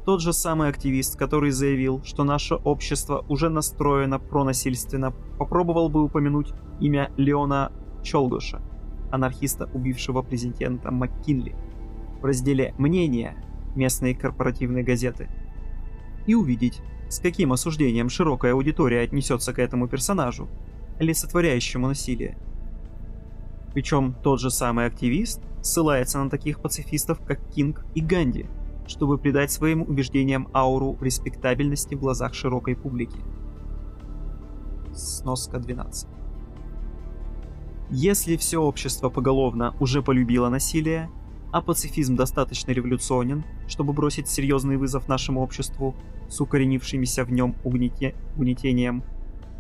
Тот 0.06 0.22
же 0.22 0.32
самый 0.32 0.70
активист, 0.70 1.18
который 1.18 1.50
заявил, 1.50 2.02
что 2.02 2.24
наше 2.24 2.54
общество 2.54 3.26
уже 3.28 3.50
настроено 3.50 4.18
пронасильственно, 4.18 5.12
попробовал 5.38 5.90
бы 5.90 6.02
упомянуть 6.02 6.54
имя 6.80 7.12
Леона 7.18 7.72
Чолгоша, 8.02 8.62
анархиста, 9.12 9.68
убившего 9.74 10.22
президента 10.22 10.90
МакКинли, 10.90 11.54
в 12.22 12.24
разделе 12.24 12.74
«Мнения» 12.78 13.36
местной 13.74 14.14
корпоративной 14.14 14.82
газеты, 14.82 15.28
и 16.26 16.34
увидеть, 16.34 16.80
с 17.08 17.18
каким 17.18 17.52
осуждением 17.52 18.08
широкая 18.08 18.52
аудитория 18.52 19.00
отнесется 19.00 19.52
к 19.52 19.58
этому 19.58 19.88
персонажу, 19.88 20.48
олицетворяющему 20.98 21.88
насилие. 21.88 22.38
Причем 23.74 24.14
тот 24.22 24.40
же 24.40 24.50
самый 24.50 24.86
активист 24.86 25.42
ссылается 25.62 26.22
на 26.22 26.30
таких 26.30 26.60
пацифистов, 26.60 27.20
как 27.24 27.46
Кинг 27.50 27.84
и 27.94 28.00
Ганди, 28.00 28.46
чтобы 28.86 29.18
придать 29.18 29.50
своим 29.50 29.82
убеждениям 29.82 30.48
ауру 30.54 30.96
респектабельности 31.00 31.94
в 31.94 32.00
глазах 32.00 32.34
широкой 32.34 32.74
публики. 32.74 33.18
Сноска 34.94 35.58
12. 35.58 36.08
Если 37.90 38.36
все 38.36 38.58
общество 38.58 39.10
поголовно 39.10 39.74
уже 39.78 40.02
полюбило 40.02 40.48
насилие, 40.48 41.10
а 41.52 41.62
пацифизм 41.62 42.16
достаточно 42.16 42.72
революционен, 42.72 43.44
чтобы 43.66 43.92
бросить 43.92 44.28
серьезный 44.28 44.76
вызов 44.76 45.08
нашему 45.08 45.42
обществу 45.42 45.94
с 46.28 46.40
укоренившимися 46.40 47.24
в 47.24 47.32
нем 47.32 47.54
угнете... 47.64 48.14
угнетением, 48.36 49.04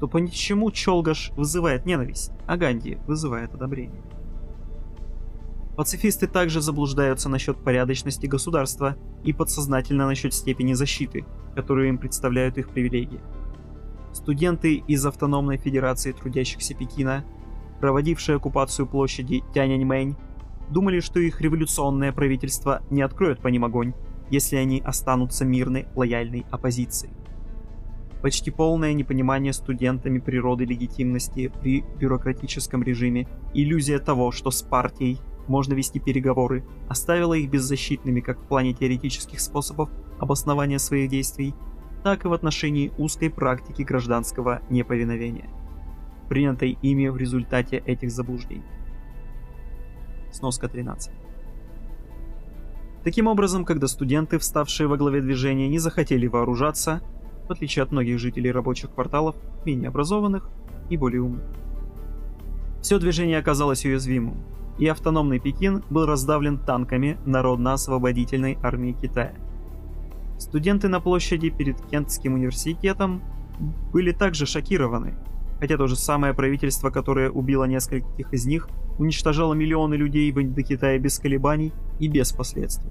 то 0.00 0.08
почему 0.08 0.70
Чолгаш 0.70 1.32
вызывает 1.36 1.86
ненависть, 1.86 2.32
а 2.46 2.56
Ганди 2.56 2.98
вызывает 3.06 3.54
одобрение? 3.54 4.02
Пацифисты 5.76 6.26
также 6.26 6.62
заблуждаются 6.62 7.28
насчет 7.28 7.62
порядочности 7.62 8.26
государства 8.26 8.96
и 9.24 9.32
подсознательно 9.34 10.06
насчет 10.06 10.32
степени 10.32 10.72
защиты, 10.72 11.26
которую 11.54 11.88
им 11.88 11.98
представляют 11.98 12.56
их 12.56 12.70
привилегии. 12.70 13.20
Студенты 14.14 14.76
из 14.76 15.04
Автономной 15.04 15.58
Федерации 15.58 16.12
Трудящихся 16.12 16.74
Пекина, 16.74 17.24
проводившие 17.80 18.36
оккупацию 18.36 18.86
площади 18.86 19.44
Тяньаньмэнь, 19.52 20.16
думали, 20.70 21.00
что 21.00 21.20
их 21.20 21.40
революционное 21.40 22.12
правительство 22.12 22.82
не 22.90 23.02
откроет 23.02 23.40
по 23.40 23.48
ним 23.48 23.64
огонь, 23.64 23.94
если 24.30 24.56
они 24.56 24.82
останутся 24.84 25.44
мирной, 25.44 25.86
лояльной 25.94 26.46
оппозицией. 26.50 27.12
Почти 28.22 28.50
полное 28.50 28.92
непонимание 28.92 29.52
студентами 29.52 30.18
природы 30.18 30.64
легитимности 30.64 31.52
при 31.60 31.84
бюрократическом 32.00 32.82
режиме, 32.82 33.28
иллюзия 33.54 33.98
того, 33.98 34.32
что 34.32 34.50
с 34.50 34.62
партией 34.62 35.20
можно 35.46 35.74
вести 35.74 36.00
переговоры, 36.00 36.64
оставила 36.88 37.34
их 37.34 37.50
беззащитными 37.50 38.20
как 38.20 38.40
в 38.40 38.48
плане 38.48 38.72
теоретических 38.72 39.40
способов 39.40 39.90
обоснования 40.18 40.78
своих 40.78 41.08
действий, 41.08 41.54
так 42.02 42.24
и 42.24 42.28
в 42.28 42.32
отношении 42.32 42.92
узкой 42.98 43.30
практики 43.30 43.82
гражданского 43.82 44.62
неповиновения, 44.70 45.48
принятой 46.28 46.78
ими 46.82 47.08
в 47.08 47.16
результате 47.16 47.76
этих 47.86 48.10
заблуждений. 48.10 48.75
Сноска 50.32 50.68
13. 50.68 51.12
Таким 53.04 53.28
образом, 53.28 53.64
когда 53.64 53.86
студенты, 53.86 54.38
вставшие 54.38 54.88
во 54.88 54.96
главе 54.96 55.20
движения, 55.20 55.68
не 55.68 55.78
захотели 55.78 56.26
вооружаться, 56.26 57.00
в 57.48 57.52
отличие 57.52 57.84
от 57.84 57.92
многих 57.92 58.18
жителей 58.18 58.50
рабочих 58.50 58.90
кварталов, 58.90 59.36
менее 59.64 59.88
образованных 59.88 60.48
и 60.90 60.96
более 60.96 61.22
умных. 61.22 61.44
Все 62.82 62.98
движение 62.98 63.38
оказалось 63.38 63.84
уязвимым, 63.84 64.36
и 64.78 64.86
автономный 64.86 65.38
Пекин 65.38 65.84
был 65.88 66.06
раздавлен 66.06 66.58
танками 66.58 67.16
Народно-освободительной 67.24 68.58
армии 68.62 68.92
Китая. 68.92 69.34
Студенты 70.38 70.88
на 70.88 71.00
площади 71.00 71.50
перед 71.50 71.80
Кентским 71.86 72.34
университетом 72.34 73.22
были 73.92 74.12
также 74.12 74.46
шокированы, 74.46 75.14
хотя 75.60 75.76
то 75.76 75.86
же 75.86 75.96
самое 75.96 76.34
правительство, 76.34 76.90
которое 76.90 77.30
убило 77.30 77.64
нескольких 77.64 78.32
из 78.32 78.46
них, 78.46 78.68
уничтожало 78.98 79.54
миллионы 79.54 79.94
людей 79.94 80.30
в 80.32 80.40
Индокитае 80.40 80.98
без 80.98 81.18
колебаний 81.18 81.72
и 81.98 82.08
без 82.08 82.32
последствий. 82.32 82.90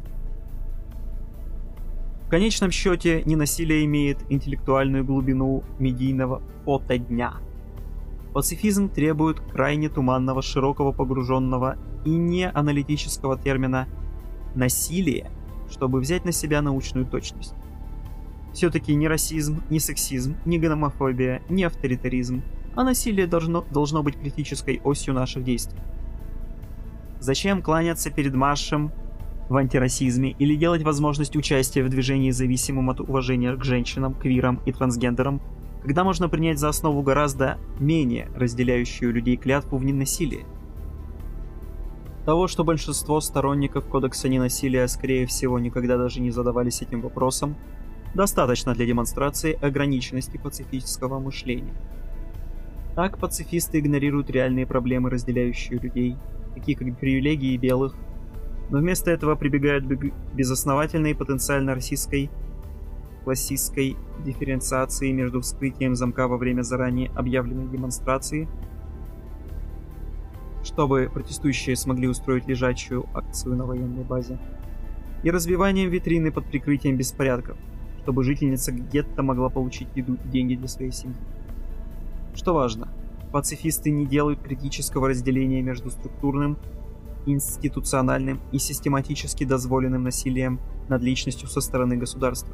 В 2.26 2.30
конечном 2.30 2.72
счете, 2.72 3.24
ненасилие 3.26 3.86
имеет 3.86 4.18
интеллектуальную 4.30 5.06
глубину 5.06 5.64
медийного 5.80 6.42
фото 6.64 6.98
дня– 6.98 7.36
Пацифизм 8.36 8.90
требует 8.90 9.40
крайне 9.40 9.88
туманного, 9.88 10.42
широкого 10.42 10.92
погруженного 10.92 11.78
и 12.04 12.10
не 12.10 12.50
аналитического 12.50 13.38
термина 13.38 13.88
«насилие», 14.56 15.32
чтобы 15.72 16.02
взять 16.02 16.26
на 16.26 16.34
себя 16.34 16.62
научную 16.62 17.06
точность. 17.06 17.56
Все-таки 18.56 18.96
ни 18.96 19.06
расизм, 19.06 19.62
ни 19.70 19.78
сексизм, 19.78 20.36
ни 20.46 20.58
гомофобия, 20.58 21.44
ни 21.48 21.62
авторитаризм, 21.62 22.42
а 22.76 22.84
насилие 22.84 23.28
должно, 23.28 23.64
должно 23.70 24.02
быть 24.02 24.18
критической 24.20 24.82
осью 24.84 25.14
наших 25.14 25.44
действий. 25.44 25.80
Зачем 27.20 27.62
кланяться 27.62 28.10
перед 28.10 28.34
маршем 28.34 28.92
в 29.50 29.56
антирасизме 29.58 30.32
или 30.40 30.56
делать 30.56 30.82
возможность 30.82 31.36
участия 31.36 31.84
в 31.84 31.90
движении 31.90 32.32
зависимым 32.32 32.90
от 32.90 33.00
уважения 33.00 33.56
к 33.56 33.64
женщинам, 33.64 34.16
квирам 34.16 34.60
и 34.66 34.72
трансгендерам– 34.72 35.40
когда 35.86 36.04
можно 36.04 36.28
принять 36.28 36.58
за 36.58 36.70
основу 36.70 37.04
гораздо 37.04 37.60
менее 37.80 38.28
разделяющую 38.36 39.14
людей 39.14 39.38
клятву 39.38 39.78
в 39.78 39.86
ненасилии. 39.86 40.44
Того, 42.26 42.48
что 42.48 42.64
большинство 42.64 43.22
сторонников 43.22 43.86
Кодекса 43.88 44.28
ненасилия, 44.28 44.88
скорее 44.88 45.28
всего, 45.28 45.60
никогда 45.60 45.96
даже 46.00 46.22
не 46.22 46.32
задавались 46.32 46.82
этим 46.82 47.02
вопросом, 47.02 47.56
достаточно 48.16 48.74
для 48.74 48.86
демонстрации 48.86 49.54
ограниченности 49.62 50.38
пацифического 50.38 51.20
мышления. 51.20 51.74
Так 52.96 53.18
пацифисты 53.18 53.80
игнорируют 53.80 54.30
реальные 54.30 54.66
проблемы, 54.66 55.10
разделяющие 55.10 55.78
людей, 55.78 56.16
такие 56.54 56.78
как 56.78 56.98
привилегии 56.98 57.58
белых, 57.58 57.94
но 58.70 58.80
вместо 58.80 59.12
этого 59.12 59.36
прибегают 59.36 59.86
к 59.86 60.34
безосновательной 60.34 61.14
потенциально 61.14 61.76
российской 61.76 62.30
классистской 63.26 63.98
дифференциации 64.24 65.12
между 65.12 65.42
вскрытием 65.42 65.96
замка 65.96 66.28
во 66.28 66.38
время 66.38 66.62
заранее 66.62 67.12
объявленной 67.16 67.68
демонстрации, 67.68 68.48
чтобы 70.64 71.10
протестующие 71.14 71.76
смогли 71.76 72.08
устроить 72.08 72.48
лежачую 72.48 73.06
акцию 73.14 73.56
на 73.56 73.66
военной 73.66 74.04
базе, 74.04 74.40
и 75.24 75.32
разбиванием 75.32 75.90
витрины 75.90 76.32
под 76.32 76.46
прикрытием 76.46 76.98
беспорядков, 76.98 77.58
чтобы 78.06 78.24
жительница 78.24 78.72
где-то 78.72 79.24
могла 79.24 79.50
получить 79.50 79.88
еду 79.96 80.14
и 80.14 80.28
деньги 80.28 80.54
для 80.54 80.68
своей 80.68 80.92
семьи. 80.92 81.16
Что 82.36 82.54
важно, 82.54 82.88
пацифисты 83.32 83.90
не 83.90 84.06
делают 84.06 84.42
критического 84.42 85.10
разделения 85.10 85.64
между 85.64 85.90
структурным, 85.90 86.56
институциональным 87.26 88.42
и 88.52 88.60
систематически 88.60 89.44
дозволенным 89.44 90.04
насилием 90.04 90.60
над 90.88 91.02
личностью 91.02 91.48
со 91.48 91.62
стороны 91.62 91.98
государства. 91.98 92.54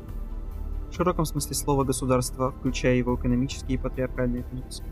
В 0.89 0.95
широком 0.95 1.25
смысле 1.25 1.53
слова 1.53 1.83
государства, 1.83 2.51
включая 2.51 2.95
его 2.95 3.13
экономические 3.15 3.77
и 3.77 3.81
патриархальные 3.81 4.43
функции, 4.43 4.85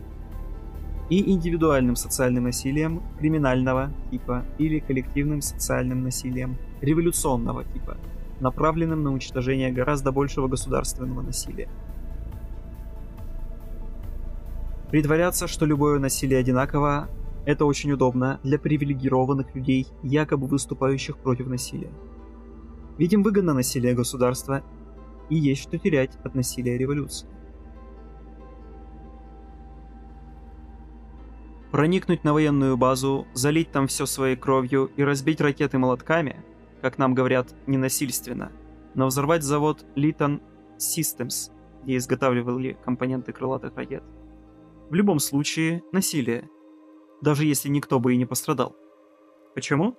и 1.08 1.32
индивидуальным 1.32 1.96
социальным 1.96 2.44
насилием 2.44 3.02
криминального 3.18 3.90
типа 4.10 4.44
или 4.58 4.80
коллективным 4.80 5.40
социальным 5.40 6.02
насилием 6.02 6.58
революционного 6.82 7.64
типа, 7.64 7.96
направленным 8.40 9.02
на 9.02 9.12
уничтожение 9.12 9.72
гораздо 9.72 10.12
большего 10.12 10.48
государственного 10.48 11.22
насилия. 11.22 11.68
Притворяться, 14.90 15.46
что 15.46 15.66
любое 15.66 15.98
насилие 15.98 16.40
одинаково, 16.40 17.08
это 17.46 17.64
очень 17.64 17.92
удобно 17.92 18.40
для 18.42 18.58
привилегированных 18.58 19.54
людей, 19.54 19.86
якобы 20.02 20.46
выступающих 20.46 21.16
против 21.18 21.46
насилия. 21.46 21.90
Видим 22.98 23.22
выгодно 23.22 23.54
насилие 23.54 23.94
государства 23.94 24.62
и 25.30 25.36
есть 25.36 25.62
что 25.62 25.78
терять 25.78 26.18
от 26.24 26.34
насилия 26.34 26.76
революции. 26.76 27.28
Проникнуть 31.70 32.24
на 32.24 32.32
военную 32.32 32.76
базу, 32.76 33.26
залить 33.32 33.70
там 33.70 33.86
все 33.86 34.04
своей 34.04 34.34
кровью 34.34 34.90
и 34.96 35.04
разбить 35.04 35.40
ракеты 35.40 35.78
молотками, 35.78 36.42
как 36.80 36.98
нам 36.98 37.14
говорят, 37.14 37.54
ненасильственно, 37.66 38.52
но 38.94 39.06
взорвать 39.06 39.42
завод 39.42 39.84
Litton 39.96 40.40
Systems, 40.78 41.52
где 41.82 41.96
изготавливали 41.96 42.76
компоненты 42.84 43.32
крылатых 43.32 43.76
ракет. 43.76 44.02
В 44.88 44.94
любом 44.94 45.18
случае, 45.18 45.82
насилие, 45.92 46.48
даже 47.22 47.44
если 47.44 47.68
никто 47.68 48.00
бы 48.00 48.14
и 48.14 48.16
не 48.16 48.26
пострадал. 48.26 48.76
Почему? 49.54 49.96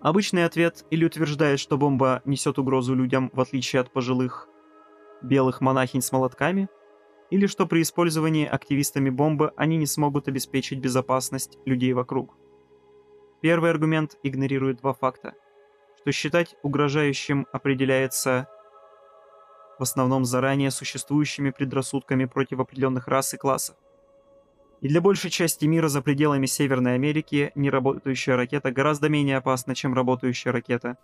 Обычный 0.00 0.44
ответ 0.44 0.84
или 0.90 1.04
утверждает, 1.04 1.58
что 1.58 1.78
бомба 1.78 2.20
несет 2.24 2.58
угрозу 2.58 2.94
людям, 2.94 3.30
в 3.32 3.40
отличие 3.40 3.80
от 3.80 3.90
пожилых 3.90 4.48
белых 5.22 5.60
монахинь 5.60 6.02
с 6.02 6.12
молотками, 6.12 6.68
или 7.30 7.46
что 7.46 7.66
при 7.66 7.80
использовании 7.80 8.46
активистами 8.46 9.08
бомбы 9.08 9.52
они 9.56 9.78
не 9.78 9.86
смогут 9.86 10.28
обеспечить 10.28 10.78
безопасность 10.78 11.58
людей 11.64 11.92
вокруг. 11.94 12.36
Первый 13.40 13.70
аргумент 13.70 14.18
игнорирует 14.22 14.78
два 14.78 14.92
факта. 14.92 15.34
Что 16.04 16.12
считать 16.12 16.54
угрожающим 16.62 17.46
определяется 17.50 18.46
в 19.78 19.82
основном 19.82 20.26
заранее 20.26 20.70
существующими 20.70 21.48
предрассудками 21.48 22.26
против 22.26 22.60
определенных 22.60 23.08
рас 23.08 23.32
и 23.32 23.38
классов. 23.38 23.74
И 24.82 24.88
для 24.88 25.00
большей 25.00 25.30
части 25.30 25.64
мира 25.64 25.88
за 25.88 26.02
пределами 26.02 26.44
Северной 26.44 26.96
Америки 26.96 27.52
неработающая 27.54 28.36
ракета 28.36 28.70
гораздо 28.70 29.08
менее 29.08 29.38
опасна, 29.38 29.74
чем 29.74 29.94
работающая 29.94 30.52
ракета. 30.52 30.98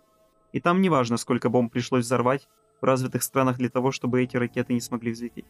И 0.51 0.59
там 0.59 0.81
не 0.81 0.89
важно, 0.89 1.17
сколько 1.17 1.49
бомб 1.49 1.73
пришлось 1.73 2.05
взорвать 2.05 2.47
в 2.79 2.85
развитых 2.85 3.23
странах 3.23 3.57
для 3.57 3.69
того, 3.69 3.91
чтобы 3.91 4.21
эти 4.21 4.37
ракеты 4.37 4.73
не 4.73 4.81
смогли 4.81 5.13
взлететь. 5.13 5.47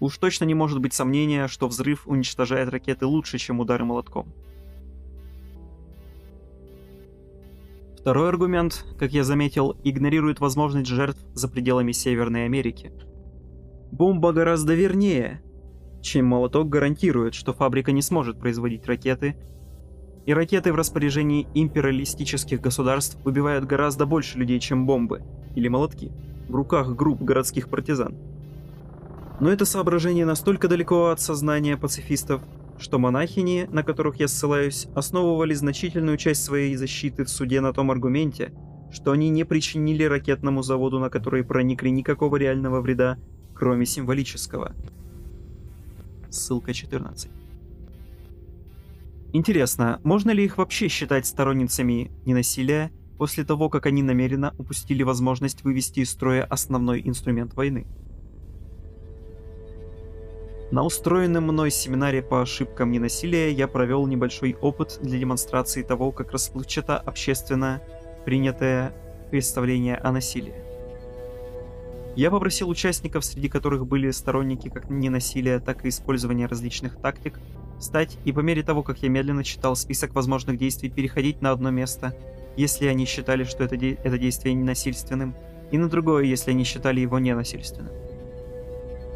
Уж 0.00 0.18
точно 0.18 0.44
не 0.44 0.52
может 0.52 0.80
быть 0.80 0.92
сомнения, 0.92 1.48
что 1.48 1.66
взрыв 1.66 2.06
уничтожает 2.06 2.68
ракеты 2.68 3.06
лучше, 3.06 3.38
чем 3.38 3.60
удары 3.60 3.86
молотком. 3.86 4.30
Второй 8.08 8.30
аргумент, 8.30 8.86
как 8.98 9.12
я 9.12 9.22
заметил, 9.22 9.76
игнорирует 9.84 10.40
возможность 10.40 10.88
жертв 10.88 11.20
за 11.34 11.46
пределами 11.46 11.92
Северной 11.92 12.46
Америки. 12.46 12.90
Бомба 13.92 14.32
гораздо 14.32 14.72
вернее, 14.72 15.42
чем 16.00 16.24
молоток 16.24 16.70
гарантирует, 16.70 17.34
что 17.34 17.52
фабрика 17.52 17.92
не 17.92 18.00
сможет 18.00 18.38
производить 18.40 18.86
ракеты, 18.86 19.36
и 20.24 20.32
ракеты 20.32 20.72
в 20.72 20.76
распоряжении 20.76 21.48
империалистических 21.52 22.62
государств 22.62 23.18
убивают 23.26 23.66
гораздо 23.66 24.06
больше 24.06 24.38
людей, 24.38 24.58
чем 24.58 24.86
бомбы 24.86 25.20
или 25.54 25.68
молотки 25.68 26.10
в 26.48 26.54
руках 26.54 26.96
групп 26.96 27.20
городских 27.20 27.68
партизан. 27.68 28.14
Но 29.38 29.52
это 29.52 29.66
соображение 29.66 30.24
настолько 30.24 30.66
далеко 30.68 31.08
от 31.08 31.20
сознания 31.20 31.76
пацифистов, 31.76 32.40
что 32.78 32.98
монахини, 32.98 33.68
на 33.70 33.82
которых 33.82 34.20
я 34.20 34.28
ссылаюсь, 34.28 34.86
основывали 34.94 35.54
значительную 35.54 36.16
часть 36.16 36.44
своей 36.44 36.76
защиты 36.76 37.24
в 37.24 37.28
суде 37.28 37.60
на 37.60 37.72
том 37.72 37.90
аргументе, 37.90 38.52
что 38.92 39.12
они 39.12 39.28
не 39.28 39.44
причинили 39.44 40.04
ракетному 40.04 40.62
заводу, 40.62 40.98
на 40.98 41.10
который 41.10 41.44
проникли 41.44 41.88
никакого 41.88 42.36
реального 42.36 42.80
вреда, 42.80 43.18
кроме 43.54 43.86
символического. 43.86 44.74
Ссылка 46.30 46.72
14. 46.72 47.30
Интересно, 49.32 50.00
можно 50.04 50.30
ли 50.30 50.44
их 50.44 50.56
вообще 50.56 50.88
считать 50.88 51.26
сторонницами 51.26 52.10
ненасилия 52.24 52.90
после 53.18 53.44
того, 53.44 53.68
как 53.68 53.86
они 53.86 54.02
намеренно 54.02 54.54
упустили 54.56 55.02
возможность 55.02 55.64
вывести 55.64 56.00
из 56.00 56.10
строя 56.10 56.44
основной 56.44 57.02
инструмент 57.04 57.54
войны? 57.54 57.86
На 60.70 60.82
устроенном 60.82 61.44
мной 61.44 61.70
семинаре 61.70 62.20
по 62.20 62.42
ошибкам 62.42 62.92
ненасилия 62.92 63.48
я 63.48 63.66
провел 63.68 64.06
небольшой 64.06 64.54
опыт 64.60 64.98
для 65.00 65.18
демонстрации 65.18 65.82
того, 65.82 66.12
как 66.12 66.32
расплывчато 66.32 66.98
общественно 66.98 67.80
принятое 68.26 68.92
представление 69.30 69.96
о 69.96 70.12
насилии. 70.12 70.54
Я 72.16 72.30
попросил 72.30 72.68
участников, 72.68 73.24
среди 73.24 73.48
которых 73.48 73.86
были 73.86 74.10
сторонники 74.10 74.68
как 74.68 74.90
ненасилия, 74.90 75.58
так 75.58 75.86
и 75.86 75.88
использования 75.88 76.46
различных 76.46 76.96
тактик, 77.00 77.40
встать 77.78 78.18
и 78.26 78.32
по 78.32 78.40
мере 78.40 78.62
того, 78.62 78.82
как 78.82 78.98
я 78.98 79.08
медленно 79.08 79.44
читал 79.44 79.74
список 79.74 80.14
возможных 80.14 80.58
действий, 80.58 80.90
переходить 80.90 81.40
на 81.40 81.52
одно 81.52 81.70
место, 81.70 82.14
если 82.58 82.88
они 82.88 83.06
считали, 83.06 83.44
что 83.44 83.64
это, 83.64 83.78
де 83.78 83.94
это 84.04 84.18
действие 84.18 84.54
ненасильственным, 84.54 85.34
и 85.70 85.78
на 85.78 85.88
другое, 85.88 86.24
если 86.24 86.50
они 86.50 86.64
считали 86.64 87.00
его 87.00 87.18
ненасильственным. 87.18 88.07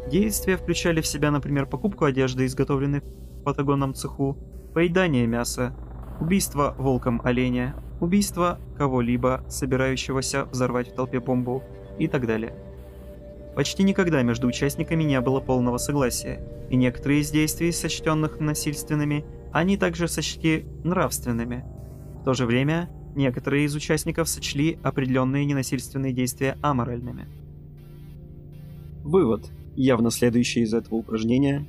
Действия 0.09 0.57
включали 0.57 1.01
в 1.01 1.07
себя, 1.07 1.31
например, 1.31 1.65
покупку 1.65 2.05
одежды, 2.05 2.45
изготовленной 2.45 2.99
в 2.99 3.43
патагонном 3.43 3.93
цеху, 3.93 4.37
поедание 4.73 5.25
мяса, 5.25 5.75
убийство 6.19 6.75
волком 6.77 7.21
оленя, 7.23 7.75
убийство 7.99 8.59
кого-либо, 8.77 9.43
собирающегося 9.47 10.45
взорвать 10.45 10.89
в 10.89 10.95
толпе 10.95 11.19
бомбу 11.19 11.63
и 11.99 12.07
так 12.07 12.27
далее. 12.27 12.53
Почти 13.55 13.83
никогда 13.83 14.21
между 14.23 14.47
участниками 14.47 15.03
не 15.03 15.19
было 15.21 15.39
полного 15.39 15.77
согласия, 15.77 16.41
и 16.69 16.75
некоторые 16.75 17.21
из 17.21 17.31
действий, 17.31 17.71
сочтенных 17.71 18.39
насильственными, 18.39 19.25
они 19.51 19.77
также 19.77 20.07
сочли 20.07 20.65
нравственными. 20.83 21.63
В 22.21 22.23
то 22.25 22.33
же 22.33 22.45
время, 22.45 22.89
некоторые 23.15 23.65
из 23.65 23.75
участников 23.75 24.27
сочли 24.27 24.79
определенные 24.81 25.45
ненасильственные 25.45 26.13
действия 26.13 26.57
аморальными. 26.61 27.27
Вывод, 29.03 29.51
явно 29.75 30.11
следующий 30.11 30.61
из 30.61 30.73
этого 30.73 30.95
упражнения. 30.95 31.65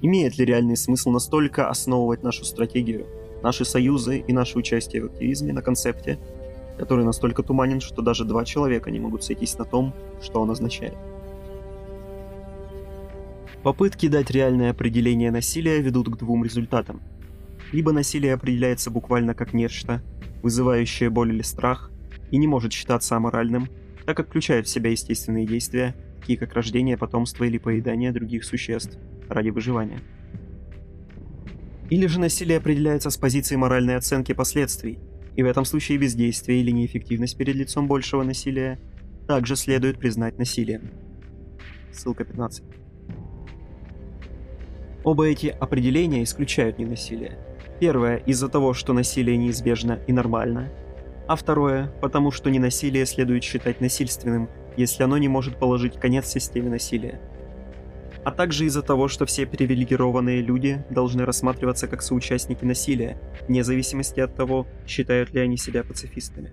Имеет 0.00 0.38
ли 0.38 0.44
реальный 0.44 0.76
смысл 0.76 1.10
настолько 1.10 1.68
основывать 1.68 2.22
нашу 2.22 2.44
стратегию, 2.44 3.06
наши 3.42 3.64
союзы 3.64 4.18
и 4.18 4.32
наше 4.32 4.58
участие 4.58 5.02
в 5.02 5.06
активизме 5.06 5.52
на 5.52 5.62
концепте, 5.62 6.18
который 6.78 7.04
настолько 7.04 7.42
туманен, 7.42 7.80
что 7.80 8.02
даже 8.02 8.24
два 8.24 8.44
человека 8.44 8.90
не 8.90 8.98
могут 8.98 9.24
сойтись 9.24 9.56
на 9.58 9.64
том, 9.64 9.94
что 10.20 10.40
он 10.40 10.50
означает? 10.50 10.96
Попытки 13.62 14.08
дать 14.08 14.30
реальное 14.30 14.72
определение 14.72 15.30
насилия 15.30 15.80
ведут 15.80 16.08
к 16.08 16.18
двум 16.18 16.44
результатам. 16.44 17.00
Либо 17.70 17.92
насилие 17.92 18.34
определяется 18.34 18.90
буквально 18.90 19.34
как 19.34 19.54
нечто, 19.54 20.02
вызывающее 20.42 21.10
боль 21.10 21.32
или 21.32 21.42
страх, 21.42 21.90
и 22.32 22.38
не 22.38 22.48
может 22.48 22.72
считаться 22.72 23.14
аморальным, 23.14 23.68
так 24.04 24.16
как 24.16 24.28
включает 24.28 24.66
в 24.66 24.70
себя 24.70 24.90
естественные 24.90 25.46
действия, 25.46 25.94
такие 26.22 26.38
как 26.38 26.54
рождение 26.54 26.96
потомства 26.96 27.44
или 27.44 27.58
поедание 27.58 28.12
других 28.12 28.44
существ 28.44 28.96
ради 29.28 29.50
выживания. 29.50 29.98
Или 31.90 32.06
же 32.06 32.20
насилие 32.20 32.58
определяется 32.58 33.10
с 33.10 33.16
позиции 33.16 33.56
моральной 33.56 33.96
оценки 33.96 34.32
последствий, 34.32 35.00
и 35.34 35.42
в 35.42 35.46
этом 35.46 35.64
случае 35.64 35.98
бездействие 35.98 36.60
или 36.60 36.70
неэффективность 36.70 37.36
перед 37.36 37.56
лицом 37.56 37.88
большего 37.88 38.22
насилия 38.22 38.78
также 39.26 39.56
следует 39.56 39.98
признать 39.98 40.38
насилием. 40.38 40.90
Ссылка 41.90 42.24
15. 42.24 42.62
Оба 45.02 45.26
эти 45.26 45.48
определения 45.48 46.22
исключают 46.22 46.78
ненасилие. 46.78 47.36
Первое 47.80 48.18
из-за 48.18 48.48
того, 48.48 48.74
что 48.74 48.92
насилие 48.92 49.36
неизбежно 49.36 49.98
и 50.06 50.12
нормально, 50.12 50.70
а 51.26 51.34
второе 51.34 51.92
потому, 52.00 52.30
что 52.30 52.48
ненасилие 52.48 53.06
следует 53.06 53.42
считать 53.42 53.80
насильственным, 53.80 54.48
если 54.76 55.02
оно 55.02 55.18
не 55.18 55.28
может 55.28 55.58
положить 55.58 55.98
конец 55.98 56.26
системе 56.26 56.70
насилия. 56.70 57.20
А 58.24 58.30
также 58.30 58.66
из-за 58.66 58.82
того, 58.82 59.08
что 59.08 59.26
все 59.26 59.46
привилегированные 59.46 60.42
люди 60.42 60.84
должны 60.90 61.24
рассматриваться 61.24 61.88
как 61.88 62.02
соучастники 62.02 62.64
насилия, 62.64 63.18
вне 63.48 63.64
зависимости 63.64 64.20
от 64.20 64.36
того, 64.36 64.66
считают 64.86 65.32
ли 65.34 65.40
они 65.40 65.56
себя 65.56 65.82
пацифистами. 65.82 66.52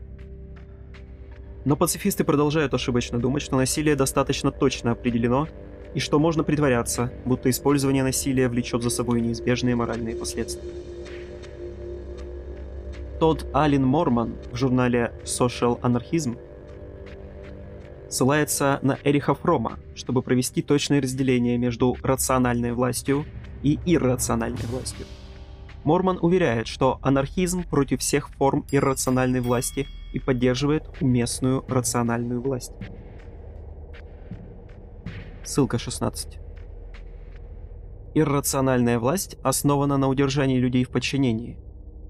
Но 1.65 1.75
пацифисты 1.75 2.23
продолжают 2.23 2.73
ошибочно 2.73 3.19
думать, 3.19 3.43
что 3.43 3.55
насилие 3.55 3.95
достаточно 3.95 4.51
точно 4.51 4.91
определено, 4.91 5.47
и 5.93 5.99
что 5.99 6.19
можно 6.19 6.43
притворяться, 6.43 7.11
будто 7.25 7.49
использование 7.49 8.03
насилия 8.03 8.47
влечет 8.47 8.81
за 8.83 8.89
собой 8.89 9.21
неизбежные 9.21 9.75
моральные 9.75 10.15
последствия. 10.15 10.69
Тодд 13.19 13.45
Аллен 13.53 13.85
Морман 13.85 14.35
в 14.51 14.55
журнале 14.55 15.11
Social 15.23 15.79
Anarchism 15.81 16.37
ссылается 18.09 18.79
на 18.81 18.97
Эриха 19.03 19.33
Фрома, 19.33 19.79
чтобы 19.95 20.21
провести 20.21 20.61
точное 20.61 21.01
разделение 21.01 21.57
между 21.57 21.95
рациональной 22.01 22.73
властью 22.73 23.25
и 23.63 23.79
иррациональной 23.85 24.65
властью. 24.69 25.05
Морман 25.83 26.19
уверяет, 26.21 26.67
что 26.67 26.99
анархизм 27.01 27.63
против 27.63 28.01
всех 28.01 28.29
форм 28.29 28.65
иррациональной 28.71 29.39
власти 29.39 29.87
и 30.13 30.19
поддерживает 30.19 30.83
уместную 30.99 31.63
рациональную 31.67 32.41
власть. 32.41 32.73
Ссылка 35.43 35.77
16. 35.77 36.39
Иррациональная 38.15 38.99
власть 38.99 39.37
основана 39.43 39.97
на 39.97 40.09
удержании 40.09 40.57
людей 40.57 40.83
в 40.83 40.89
подчинении, 40.89 41.57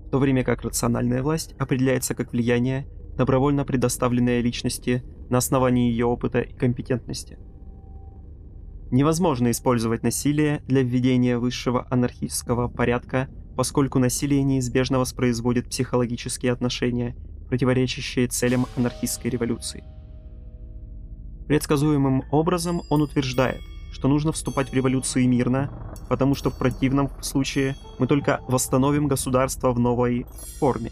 в 0.07 0.09
то 0.09 0.17
время 0.17 0.43
как 0.43 0.63
рациональная 0.63 1.21
власть 1.21 1.53
определяется 1.59 2.15
как 2.15 2.31
влияние, 2.31 2.87
добровольно 3.19 3.65
предоставленное 3.65 4.39
личности 4.39 5.03
на 5.29 5.39
основании 5.39 5.91
ее 5.91 6.05
опыта 6.05 6.39
и 6.39 6.53
компетентности. 6.53 7.37
Невозможно 8.91 9.51
использовать 9.51 10.03
насилие 10.03 10.63
для 10.67 10.83
введения 10.83 11.37
высшего 11.37 11.85
анархического 11.91 12.69
порядка, 12.69 13.27
поскольку 13.57 13.99
насилие 13.99 14.41
неизбежно 14.43 14.99
воспроизводит 14.99 15.69
психологические 15.69 16.53
отношения, 16.53 17.17
противоречащие 17.49 18.27
целям 18.27 18.67
анархистской 18.77 19.29
революции. 19.29 19.83
Предсказуемым 21.47 22.23
образом 22.31 22.83
он 22.89 23.01
утверждает, 23.01 23.59
что 23.91 24.07
нужно 24.07 24.31
вступать 24.31 24.69
в 24.69 24.73
революцию 24.73 25.27
мирно, 25.27 25.93
потому 26.07 26.35
что 26.35 26.51
в 26.51 26.57
противном 26.57 27.09
случае 27.21 27.75
мы 27.99 28.07
только 28.07 28.39
восстановим 28.47 29.09
государство 29.09 29.73
в 29.73 29.79
новой 29.79 30.25
форме. 30.59 30.91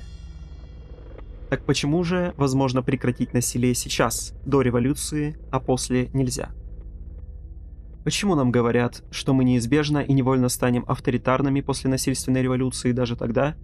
Так 1.50 1.64
почему 1.64 2.04
же 2.04 2.34
возможно 2.36 2.82
прекратить 2.82 3.34
насилие 3.34 3.74
сейчас, 3.74 4.34
до 4.46 4.62
революции, 4.62 5.38
а 5.50 5.60
после 5.62 6.10
нельзя? 6.14 6.50
Почему 8.04 8.36
нам 8.36 8.52
говорят, 8.52 9.04
что 9.12 9.34
мы 9.34 9.44
неизбежно 9.44 10.00
и 10.00 10.14
невольно 10.14 10.50
станем 10.50 10.84
авторитарными 10.88 11.62
после 11.62 11.90
насильственной 11.90 12.42
революции 12.42 12.92
даже 12.92 13.16
тогда, 13.16 13.56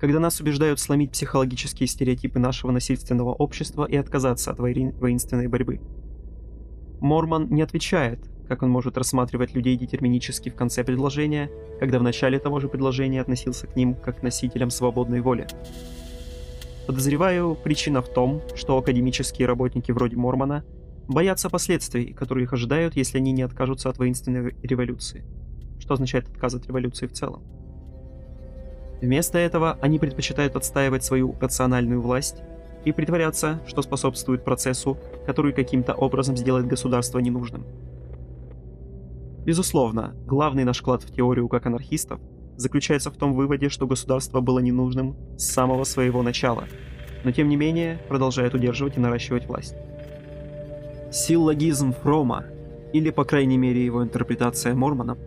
когда 0.00 0.18
нас 0.18 0.40
убеждают 0.40 0.80
сломить 0.80 1.12
психологические 1.12 1.86
стереотипы 1.86 2.38
нашего 2.38 2.72
насильственного 2.72 3.32
общества 3.32 3.84
и 3.84 3.96
отказаться 3.96 4.50
от 4.50 4.58
воинственной 4.58 5.46
борьбы? 5.46 5.80
Морман 7.00 7.48
не 7.50 7.62
отвечает, 7.62 8.28
как 8.48 8.62
он 8.62 8.70
может 8.70 8.96
рассматривать 8.96 9.54
людей 9.54 9.76
детерминически 9.76 10.48
в 10.48 10.54
конце 10.54 10.84
предложения, 10.84 11.50
когда 11.80 11.98
в 11.98 12.02
начале 12.02 12.38
того 12.38 12.60
же 12.60 12.68
предложения 12.68 13.20
относился 13.20 13.66
к 13.66 13.74
ним 13.74 13.94
как 13.94 14.20
к 14.20 14.22
носителям 14.22 14.70
свободной 14.70 15.20
воли. 15.20 15.46
Подозреваю, 16.92 17.54
причина 17.54 18.02
в 18.02 18.08
том, 18.12 18.42
что 18.54 18.76
академические 18.76 19.48
работники 19.48 19.90
вроде 19.90 20.16
Мормона 20.16 20.62
боятся 21.08 21.48
последствий, 21.48 22.12
которые 22.12 22.44
их 22.44 22.52
ожидают, 22.52 22.96
если 22.96 23.16
они 23.16 23.32
не 23.32 23.40
откажутся 23.40 23.88
от 23.88 23.96
воинственной 23.96 24.54
революции. 24.62 25.24
Что 25.80 25.94
означает 25.94 26.28
отказ 26.28 26.52
от 26.52 26.66
революции 26.66 27.06
в 27.06 27.12
целом. 27.12 27.44
Вместо 29.00 29.38
этого 29.38 29.78
они 29.80 29.98
предпочитают 29.98 30.54
отстаивать 30.54 31.02
свою 31.02 31.34
рациональную 31.40 32.02
власть 32.02 32.42
и 32.84 32.92
притворяться, 32.92 33.62
что 33.66 33.80
способствует 33.80 34.44
процессу, 34.44 34.98
который 35.24 35.54
каким-то 35.54 35.94
образом 35.94 36.36
сделает 36.36 36.66
государство 36.66 37.20
ненужным. 37.20 37.64
Безусловно, 39.46 40.14
главный 40.26 40.64
наш 40.64 40.80
вклад 40.80 41.04
в 41.04 41.10
теорию 41.10 41.48
как 41.48 41.64
анархистов 41.64 42.20
заключается 42.56 43.10
в 43.10 43.16
том 43.16 43.34
выводе, 43.34 43.68
что 43.68 43.86
государство 43.86 44.40
было 44.40 44.58
ненужным 44.58 45.16
с 45.36 45.46
самого 45.46 45.84
своего 45.84 46.22
начала, 46.22 46.64
но 47.24 47.32
тем 47.32 47.48
не 47.48 47.56
менее 47.56 48.00
продолжает 48.08 48.54
удерживать 48.54 48.96
и 48.96 49.00
наращивать 49.00 49.46
власть. 49.46 49.74
Силлогизм 51.10 51.92
Фрома 51.92 52.46
или 52.92 53.10
по 53.10 53.24
крайней 53.24 53.58
мере 53.58 53.84
его 53.84 54.02
интерпретация 54.02 54.74
Мормоном, 54.74 55.18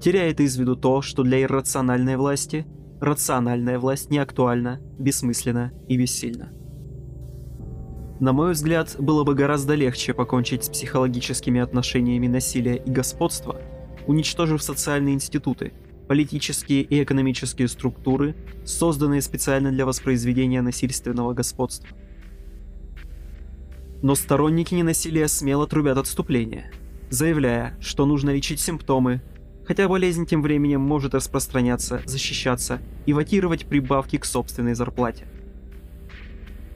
теряет 0.00 0.40
из 0.40 0.56
виду 0.56 0.76
то, 0.76 1.02
что 1.02 1.22
для 1.22 1.42
иррациональной 1.42 2.16
власти 2.16 2.66
рациональная 3.00 3.78
власть 3.78 4.10
не 4.10 4.18
актуальна, 4.18 4.80
бессмысленна 4.98 5.72
и 5.88 5.96
бессильна. 5.98 6.52
На 8.20 8.32
мой 8.32 8.52
взгляд, 8.52 8.94
было 9.00 9.24
бы 9.24 9.34
гораздо 9.34 9.74
легче 9.74 10.14
покончить 10.14 10.64
с 10.64 10.68
психологическими 10.68 11.60
отношениями 11.60 12.28
насилия 12.28 12.76
и 12.76 12.90
господства, 12.90 13.60
уничтожив 14.06 14.62
социальные 14.62 15.14
институты, 15.14 15.72
политические 16.12 16.82
и 16.82 17.02
экономические 17.02 17.68
структуры, 17.68 18.34
созданные 18.66 19.22
специально 19.22 19.72
для 19.72 19.86
воспроизведения 19.86 20.60
насильственного 20.60 21.32
господства. 21.32 21.88
Но 24.02 24.14
сторонники 24.14 24.74
ненасилия 24.74 25.26
смело 25.26 25.66
трубят 25.66 25.96
отступление, 25.96 26.70
заявляя, 27.08 27.78
что 27.80 28.04
нужно 28.04 28.28
лечить 28.28 28.60
симптомы, 28.60 29.22
хотя 29.64 29.88
болезнь 29.88 30.26
тем 30.26 30.42
временем 30.42 30.82
может 30.82 31.14
распространяться, 31.14 32.02
защищаться 32.04 32.82
и 33.06 33.14
ватировать 33.14 33.64
прибавки 33.64 34.18
к 34.18 34.26
собственной 34.26 34.74
зарплате. 34.74 35.24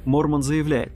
Мормон 0.06 0.42
заявляет, 0.42 0.94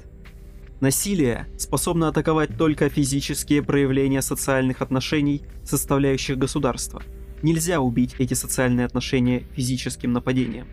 насилие 0.80 1.46
способно 1.58 2.08
атаковать 2.08 2.56
только 2.56 2.88
физические 2.88 3.62
проявления 3.62 4.22
социальных 4.22 4.80
отношений, 4.80 5.42
составляющих 5.62 6.38
государство. 6.38 7.02
Нельзя 7.42 7.80
убить 7.80 8.16
эти 8.18 8.34
социальные 8.34 8.84
отношения 8.84 9.44
физическим 9.54 10.12
нападением. 10.12 10.66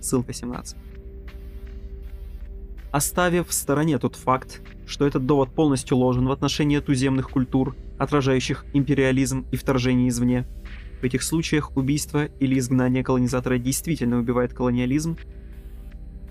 Ссылка 0.00 0.32
17. 0.32 0.76
Оставив 2.90 3.48
в 3.48 3.52
стороне 3.52 3.98
тот 3.98 4.16
факт, 4.16 4.62
что 4.86 5.06
этот 5.06 5.26
довод 5.26 5.54
полностью 5.54 5.98
ложен 5.98 6.26
в 6.26 6.32
отношении 6.32 6.78
туземных 6.78 7.28
культур, 7.28 7.76
отражающих 7.98 8.64
империализм 8.72 9.46
и 9.52 9.56
вторжение 9.56 10.08
извне, 10.08 10.46
в 11.00 11.04
этих 11.04 11.22
случаях 11.22 11.76
убийство 11.76 12.24
или 12.24 12.58
изгнание 12.58 13.04
колонизатора 13.04 13.58
действительно 13.58 14.18
убивает 14.18 14.54
колониализм, 14.54 15.18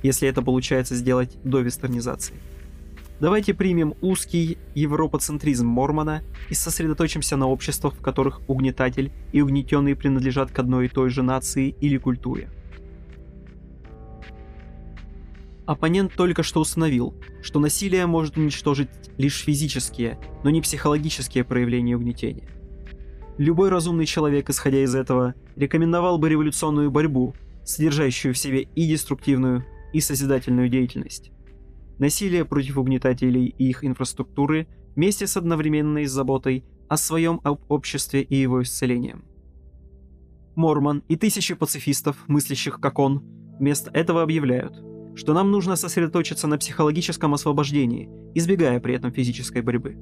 если 0.02 0.28
это 0.28 0.42
получается 0.42 0.96
сделать 0.96 1.38
до 1.44 1.60
вестернизации. 1.60 2.36
Давайте 3.20 3.56
примем 3.56 3.96
узкий 4.02 4.60
европоцентризм 4.76 5.66
Мормона 5.66 6.22
и 6.50 6.54
сосредоточимся 6.54 7.36
на 7.36 7.48
обществах, 7.48 7.96
в 7.96 8.02
которых 8.02 8.42
угнетатель 8.48 9.12
и 9.32 9.42
угнетенные 9.42 9.96
принадлежат 9.96 10.52
к 10.52 10.60
одной 10.60 10.86
и 10.86 10.90
той 10.90 11.10
же 11.10 11.24
нации 11.24 11.76
или 11.82 11.98
культуре. 11.98 12.50
Оппонент 15.66 16.14
только 16.14 16.44
что 16.44 16.62
установил, 16.62 17.16
что 17.42 17.60
насилие 17.60 18.06
может 18.06 18.38
уничтожить 18.38 18.90
лишь 19.18 19.44
физические, 19.44 20.20
но 20.44 20.52
не 20.52 20.62
психологические 20.62 21.44
проявления 21.44 21.98
угнетения. 21.98 22.48
Любой 23.38 23.70
разумный 23.70 24.06
человек, 24.06 24.50
исходя 24.50 24.84
из 24.84 24.96
этого, 24.96 25.34
рекомендовал 25.56 26.20
бы 26.20 26.30
революционную 26.30 26.92
борьбу, 26.92 27.36
содержащую 27.66 28.34
в 28.34 28.38
себе 28.38 28.62
и 28.62 28.88
деструктивную, 28.88 29.66
и 29.92 30.02
созидательную 30.02 30.70
деятельность. 30.70 31.32
Насилие 32.00 32.46
против 32.46 32.78
угнетателей 32.78 33.46
и 33.46 33.70
их 33.70 33.84
инфраструктуры 33.84 34.68
вместе 34.96 35.28
с 35.28 35.38
одновременной 35.38 36.06
заботой 36.06 36.64
о 36.88 36.98
своем 36.98 37.42
обществе 37.68 38.22
и 38.22 38.36
его 38.36 38.62
исцелением. 38.62 39.26
Мормон 40.56 41.04
и 41.08 41.16
тысячи 41.16 41.54
пацифистов, 41.54 42.18
мыслящих 42.28 42.80
как 42.80 43.00
он, 43.00 43.24
вместо 43.60 43.92
этого 43.92 44.24
объявляют– 44.24 44.82
что 45.18 45.34
нам 45.34 45.52
нужно 45.52 45.76
сосредоточиться 45.76 46.48
на 46.48 46.58
психологическом 46.58 47.34
освобождении, 47.34 48.10
избегая 48.36 48.80
при 48.80 48.94
этом 48.94 49.12
физической 49.12 49.64
борьбы. 49.64 49.98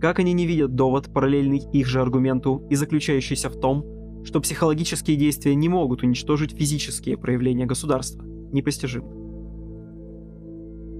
Как 0.00 0.18
они 0.18 0.32
не 0.32 0.46
видят 0.46 0.74
довод, 0.74 1.12
параллельный 1.12 1.62
их 1.72 1.86
же 1.86 2.00
аргументу 2.00 2.66
и 2.68 2.74
заключающийся 2.74 3.48
в 3.48 3.58
том, 3.58 3.84
что 4.24 4.40
психологические 4.40 5.16
действия 5.16 5.54
не 5.54 5.68
могут 5.68 6.02
уничтожить 6.02 6.58
физические 6.58 7.16
проявления 7.16 7.66
государства, 7.66 8.24
непостижимо. 8.24 9.23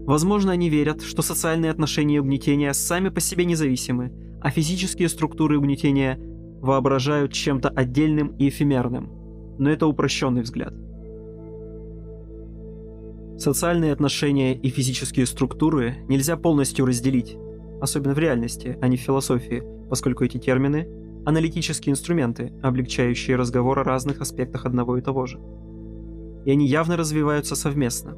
Возможно, 0.07 0.53
они 0.53 0.69
верят, 0.69 1.03
что 1.03 1.23
социальные 1.23 1.71
отношения 1.71 2.21
угнетения 2.21 2.73
сами 2.75 3.09
по 3.09 3.21
себе 3.21 3.45
независимы, 3.45 4.13
а 4.41 4.51
физические 4.51 5.09
структуры 5.09 5.59
угнетения 5.59 6.19
воображают 6.61 7.33
чем-то 7.33 7.71
отдельным 7.71 8.29
и 8.37 8.49
эфемерным. 8.49 9.11
Но 9.59 9.71
это 9.71 9.87
упрощенный 9.87 10.43
взгляд. 10.43 10.75
Социальные 13.39 13.93
отношения 13.93 14.55
и 14.55 14.69
физические 14.69 15.27
структуры 15.27 15.97
нельзя 16.09 16.37
полностью 16.37 16.87
разделить, 16.87 17.37
особенно 17.81 18.15
в 18.15 18.19
реальности, 18.19 18.79
а 18.81 18.89
не 18.89 18.97
в 18.97 19.01
философии, 19.01 19.63
поскольку 19.89 20.25
эти 20.25 20.39
термины– 20.39 20.87
аналитические 21.25 21.93
инструменты, 21.93 22.53
облегчающие 22.63 23.37
разговор 23.37 23.79
о 23.79 23.85
разных 23.85 24.21
аспектах 24.21 24.67
одного 24.67 24.99
и 24.99 25.01
того 25.01 25.27
же. 25.27 25.41
И 26.45 26.51
они 26.51 26.67
явно 26.67 26.97
развиваются 26.97 27.57
совместно. 27.57 28.17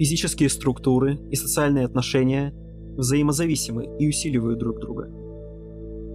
Физические 0.00 0.48
структуры 0.48 1.20
и 1.30 1.36
социальные 1.36 1.84
отношения 1.84 2.52
взаимозависимы 2.96 3.88
и 4.00 4.08
усиливают 4.08 4.58
друг 4.58 4.80
друга. 4.80 5.08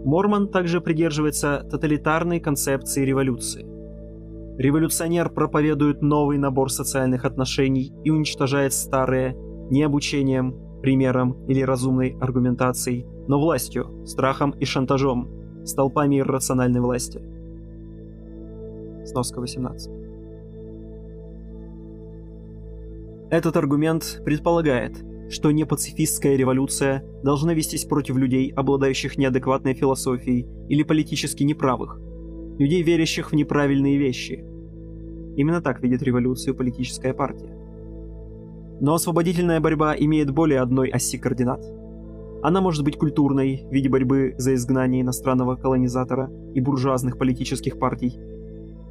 Мормон 0.04 0.50
также 0.50 0.82
придерживается 0.82 1.66
тоталитарной 1.72 2.42
концепции 2.42 3.06
революции– 3.06 3.66
Революционер 4.58 5.30
проповедует 5.32 6.02
новый 6.02 6.38
набор 6.38 6.72
социальных 6.72 7.26
отношений 7.26 7.92
и 8.06 8.10
уничтожает 8.10 8.72
старые 8.72 9.36
не 9.70 9.84
обучением, 9.84 10.56
примером 10.82 11.46
или 11.48 11.62
разумной 11.62 12.16
аргументацией, 12.22 13.06
но 13.28 13.38
властью, 13.38 14.06
страхом 14.06 14.52
и 14.52 14.64
шантажом, 14.64 15.28
столпами 15.66 16.20
иррациональной 16.20 16.80
власти. 16.80 17.22
Сноска 19.06 19.42
18. 19.42 20.05
Этот 23.36 23.58
аргумент 23.58 24.22
предполагает, 24.24 25.04
что 25.30 25.52
непацифистская 25.52 26.38
революция 26.38 27.04
должна 27.22 27.54
вестись 27.54 27.84
против 27.84 28.16
людей, 28.16 28.50
обладающих 28.56 29.18
неадекватной 29.18 29.74
философией 29.74 30.48
или 30.70 30.84
политически 30.84 31.44
неправых, 31.44 32.00
людей, 32.58 32.82
верящих 32.82 33.34
в 33.34 33.36
неправильные 33.36 33.98
вещи. 33.98 34.46
Именно 35.36 35.62
так 35.62 35.84
видит 35.84 36.02
революцию 36.02 36.56
политическая 36.56 37.14
партия. 37.14 37.54
Но 38.80 38.94
освободительная 38.94 39.60
борьба 39.60 39.98
имеет 39.98 40.32
более 40.32 40.62
одной 40.62 40.88
оси 40.88 41.18
координат. 41.18 41.62
Она 42.42 42.62
может 42.62 42.86
быть 42.86 42.98
культурной 42.98 43.66
в 43.70 43.74
виде 43.74 43.90
борьбы 43.90 44.36
за 44.38 44.54
изгнание 44.54 45.02
иностранного 45.02 45.58
колонизатора 45.58 46.32
и 46.54 46.62
буржуазных 46.62 47.18
политических 47.18 47.80
партий, 47.80 48.18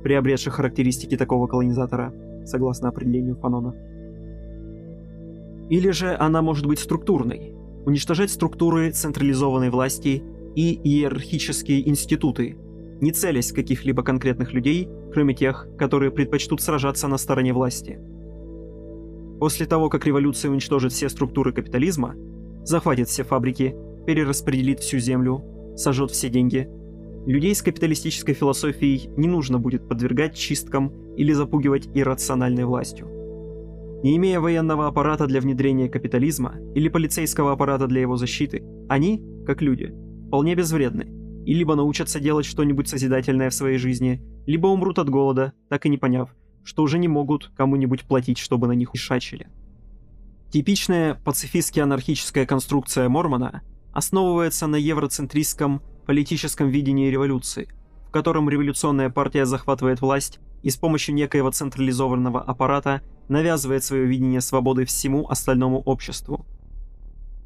приобретших 0.03 0.53
характеристики 0.53 1.17
такого 1.17 1.47
колонизатора, 1.47 2.13
согласно 2.45 2.91
определению 2.91 3.37
Фанона. 3.37 3.75
Или 5.71 5.91
же 5.91 6.15
она 6.15 6.43
может 6.43 6.67
быть 6.67 6.79
структурной, 6.79 7.55
уничтожать 7.87 8.31
структуры 8.31 8.91
централизованной 8.91 9.71
власти 9.71 10.23
и 10.55 10.75
иерархические 10.85 11.89
институты, 11.89 12.57
не 13.01 13.13
целясь 13.13 13.53
каких-либо 13.53 14.03
конкретных 14.03 14.53
людей, 14.53 14.89
кроме 15.13 15.35
тех, 15.35 15.69
которые 15.79 16.11
предпочтут 16.11 16.61
сражаться 16.61 17.09
на 17.09 17.19
стороне 17.19 17.53
власти. 17.53 17.99
После 19.41 19.67
того, 19.67 19.89
как 19.89 20.07
революция 20.07 20.51
уничтожит 20.51 20.93
все 20.93 21.09
структуры 21.09 21.53
капитализма, 21.53 22.15
захватит 22.65 23.09
все 23.09 23.25
фабрики, 23.25 23.75
перераспределит 24.07 24.81
всю 24.81 24.99
землю, 24.99 25.43
сожжет 25.77 26.11
все 26.13 26.29
деньги, 26.29 26.69
людей 27.27 27.55
с 27.55 27.63
капиталистической 27.63 28.35
философией 28.35 29.11
не 29.17 29.29
нужно 29.29 29.59
будет 29.59 29.89
подвергать 29.89 30.37
чисткам 30.37 30.93
или 31.17 31.33
запугивать 31.33 31.89
иррациональной 31.95 32.65
властью. 32.65 33.09
Не 34.05 34.17
имея 34.17 34.39
военного 34.39 34.87
аппарата 34.87 35.27
для 35.27 35.41
внедрения 35.41 35.89
капитализма 35.89 36.57
или 36.75 36.91
полицейского 36.91 37.53
аппарата 37.53 37.87
для 37.87 38.03
его 38.03 38.19
защиты, 38.19 38.63
они, 38.87 39.25
как 39.47 39.63
люди, 39.63 39.95
вполне 40.27 40.55
безвредны 40.55 41.07
и 41.47 41.55
либо 41.55 41.75
научатся 41.75 42.21
делать 42.21 42.45
что-нибудь 42.45 42.87
созидательное 42.87 43.49
в 43.49 43.55
своей 43.55 43.79
жизни, 43.79 44.23
либо 44.45 44.67
умрут 44.67 44.99
от 44.99 45.09
голода, 45.09 45.55
так 45.71 45.87
и 45.87 45.89
не 45.89 45.97
поняв, 45.97 46.37
что 46.65 46.83
уже 46.83 46.99
не 46.99 47.09
могут 47.09 47.51
кому-нибудь 47.57 48.03
платить, 48.03 48.37
чтобы 48.37 48.67
на 48.67 48.73
них 48.73 48.91
ишачили. 48.93 49.49
Типичная 50.51 51.15
пацифистски-анархическая 51.25 52.45
конструкция 52.45 53.09
Мормона 53.09 53.63
основывается 53.95 54.67
на 54.67 54.77
евроцентристском 54.77 55.81
политическом 56.05 56.69
видении 56.69 57.09
революции, 57.09 57.71
в 58.07 58.11
котором 58.11 58.51
революционная 58.51 59.09
партия 59.09 59.47
захватывает 59.47 60.03
власть 60.03 60.41
и 60.63 60.69
с 60.69 60.77
помощью 60.77 61.15
некоего 61.15 61.51
централизованного 61.51 62.43
аппарата 62.43 63.01
навязывает 63.29 63.85
свое 63.85 64.05
видение 64.07 64.41
свободы 64.41 64.85
всему 64.85 65.29
остальному 65.29 65.81
обществу. 65.81 66.47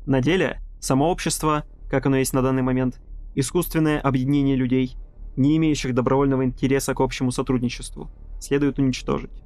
На 0.06 0.20
деле, 0.20 0.60
само 0.80 1.10
общество, 1.10 1.64
как 1.90 2.06
оно 2.06 2.16
есть 2.16 2.32
на 2.32 2.42
данный 2.42 2.62
момент, 2.62 3.00
Искусственное 3.40 4.00
объединение 4.00 4.56
людей, 4.56 4.96
не 5.36 5.56
имеющих 5.58 5.94
добровольного 5.94 6.44
интереса 6.44 6.92
к 6.92 7.00
общему 7.00 7.30
сотрудничеству, 7.30 8.10
следует 8.40 8.80
уничтожить. 8.80 9.44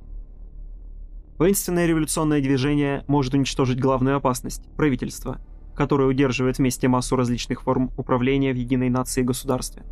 Воинственное 1.37 1.85
революционное 1.87 2.40
движение 2.40 3.05
может 3.07 3.35
уничтожить 3.35 3.79
главную 3.79 4.16
опасность– 4.16 4.62
правительство, 4.79 5.42
которое 5.75 6.09
удерживает 6.09 6.57
вместе 6.57 6.88
массу 6.88 7.16
различных 7.16 7.64
форм 7.64 7.90
управления 7.99 8.55
в 8.55 8.57
единой 8.57 8.88
нации 8.88 9.21
и 9.21 9.25
государстве. 9.25 9.83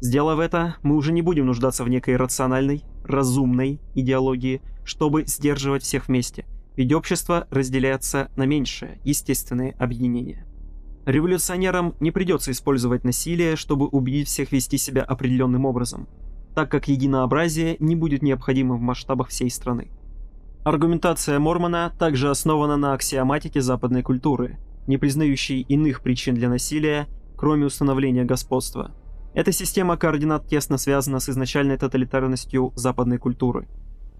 Сделав 0.00 0.38
это, 0.38 0.76
мы 0.82 0.94
уже 0.94 1.14
не 1.14 1.22
будем 1.22 1.46
нуждаться 1.46 1.84
в 1.84 1.88
некой 1.88 2.16
рациональной, 2.16 2.84
разумной 3.04 3.80
идеологии, 3.94 4.60
чтобы 4.88 5.24
сдерживать 5.26 5.82
всех 5.82 6.08
вместе, 6.08 6.46
ведь 6.76 6.92
общество 6.92 7.46
разделяется 7.50 8.30
на 8.36 8.44
меньшее, 8.46 8.98
естественные 9.04 9.72
объединения. 9.72 10.46
Революционерам 11.04 11.94
не 12.00 12.10
придется 12.10 12.50
использовать 12.50 13.04
насилие, 13.04 13.56
чтобы 13.56 13.86
убедить 13.86 14.28
всех 14.28 14.52
вести 14.52 14.78
себя 14.78 15.02
определенным 15.02 15.64
образом, 15.64 16.08
так 16.54 16.70
как 16.70 16.88
единообразие 16.88 17.76
не 17.80 17.96
будет 17.96 18.22
необходимым 18.22 18.78
в 18.78 18.82
масштабах 18.82 19.28
всей 19.28 19.50
страны. 19.50 19.90
Аргументация 20.64 21.38
Мормона 21.38 21.92
также 21.98 22.30
основана 22.30 22.76
на 22.76 22.94
аксиоматике 22.94 23.60
западной 23.60 24.02
культуры, 24.02 24.58
не 24.86 24.96
признающей 24.96 25.60
иных 25.60 26.02
причин 26.02 26.34
для 26.34 26.48
насилия, 26.48 27.06
кроме 27.36 27.66
установления 27.66 28.24
господства– 28.24 28.92
эта 29.38 29.52
система 29.52 29.96
координат 29.96 30.48
тесно 30.48 30.78
связана 30.78 31.20
с 31.20 31.28
изначальной 31.28 31.76
тоталитарностью 31.76 32.72
западной 32.74 33.18
культуры, 33.18 33.68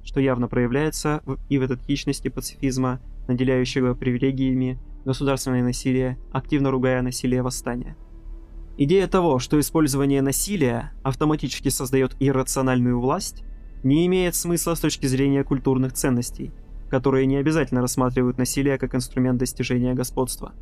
что 0.09 0.21
явно 0.21 0.49
проявляется 0.49 1.23
и 1.51 1.59
в 1.59 1.67
этатичности 1.67 2.29
пацифизма, 2.29 2.99
наделяющего 3.27 3.93
привилегиями 3.93 4.81
государственное 5.05 5.63
насилие, 5.63 6.19
активно 6.33 6.71
ругая 6.71 7.03
насилие 7.03 7.43
восстания. 7.43 7.95
Идея 8.79 9.07
того, 9.07 9.39
что 9.39 9.61
использование 9.61 10.23
насилия 10.23 10.93
автоматически 11.03 11.69
создает 11.69 12.17
иррациональную 12.21 12.99
власть, 12.99 13.45
не 13.83 14.07
имеет 14.07 14.35
смысла 14.35 14.77
с 14.77 14.81
точки 14.81 15.05
зрения 15.05 15.45
культурных 15.45 15.93
ценностей, 15.93 16.53
которые 16.89 17.27
не 17.27 17.37
обязательно 17.37 17.83
рассматривают 17.83 18.39
насилие 18.39 18.79
как 18.79 18.95
инструмент 18.95 19.39
достижения 19.39 19.93
господства. 19.93 20.55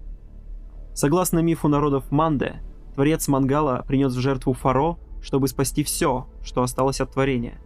Согласно 0.92 1.38
мифу 1.38 1.68
народов 1.68 2.10
Манде, 2.10 2.56
Творец 2.96 3.28
Мангала 3.28 3.84
принес 3.86 4.12
в 4.12 4.18
жертву 4.18 4.54
Фаро, 4.54 4.98
чтобы 5.22 5.46
спасти 5.46 5.84
все, 5.84 6.26
что 6.42 6.62
осталось 6.62 7.00
от 7.00 7.12
творения. 7.12 7.60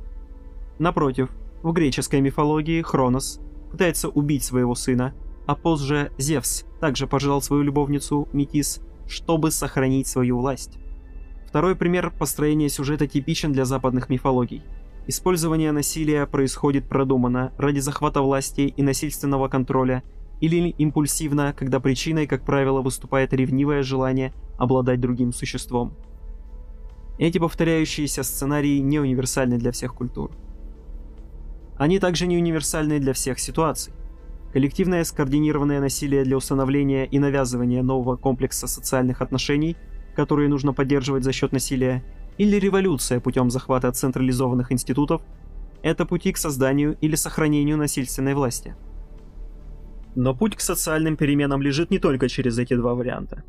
Напротив, 0.78 1.30
в 1.62 1.72
греческой 1.72 2.20
мифологии 2.20 2.82
Хронос 2.82 3.40
пытается 3.70 4.08
убить 4.08 4.44
своего 4.44 4.74
сына, 4.74 5.14
а 5.46 5.54
позже 5.54 6.12
Зевс 6.18 6.64
также 6.80 7.06
пожелал 7.06 7.42
свою 7.42 7.62
любовницу 7.62 8.28
Метис, 8.32 8.80
чтобы 9.06 9.50
сохранить 9.50 10.06
свою 10.06 10.38
власть. 10.38 10.78
Второй 11.46 11.74
пример 11.74 12.12
построения 12.16 12.68
сюжета 12.68 13.06
типичен 13.06 13.52
для 13.52 13.64
западных 13.64 14.08
мифологий. 14.08 14.62
Использование 15.06 15.72
насилия 15.72 16.26
происходит 16.26 16.88
продуманно 16.88 17.52
ради 17.58 17.80
захвата 17.80 18.22
власти 18.22 18.72
и 18.76 18.82
насильственного 18.82 19.48
контроля 19.48 20.04
или 20.40 20.68
импульсивно, 20.70 21.52
когда 21.58 21.80
причиной, 21.80 22.26
как 22.26 22.44
правило, 22.44 22.80
выступает 22.80 23.32
ревнивое 23.32 23.82
желание 23.82 24.32
обладать 24.58 25.00
другим 25.00 25.32
существом. 25.32 25.96
Эти 27.18 27.38
повторяющиеся 27.38 28.22
сценарии 28.22 28.78
не 28.78 28.98
универсальны 28.98 29.58
для 29.58 29.72
всех 29.72 29.94
культур. 29.94 30.30
Они 31.80 31.98
также 31.98 32.28
не 32.28 32.36
универсальны 32.36 33.00
для 33.00 33.12
всех 33.12 33.40
ситуаций. 33.40 33.92
Коллективное 34.52 35.02
скоординированное 35.02 35.80
насилие 35.80 36.22
для 36.22 36.36
установления 36.36 37.06
и 37.06 37.18
навязывания 37.18 37.82
нового 37.82 38.16
комплекса 38.16 38.68
социальных 38.68 39.22
отношений, 39.22 39.76
которые 40.14 40.48
нужно 40.48 40.72
поддерживать 40.72 41.24
за 41.24 41.32
счет 41.32 41.50
насилия, 41.50 42.04
или 42.38 42.56
революция 42.56 43.18
путем 43.18 43.50
захвата 43.50 43.90
централизованных 43.90 44.70
институтов– 44.70 45.22
это 45.82 46.04
пути 46.06 46.32
к 46.32 46.36
созданию 46.36 46.96
или 47.00 47.16
сохранению 47.16 47.78
насильственной 47.78 48.34
власти– 48.34 48.76
но 50.14 50.34
путь 50.34 50.56
к 50.56 50.60
социальным 50.60 51.16
переменам 51.16 51.62
лежит 51.62 51.90
не 51.90 51.98
только 51.98 52.28
через 52.28 52.58
эти 52.58 52.74
два 52.74 52.94
варианта. 52.94 53.44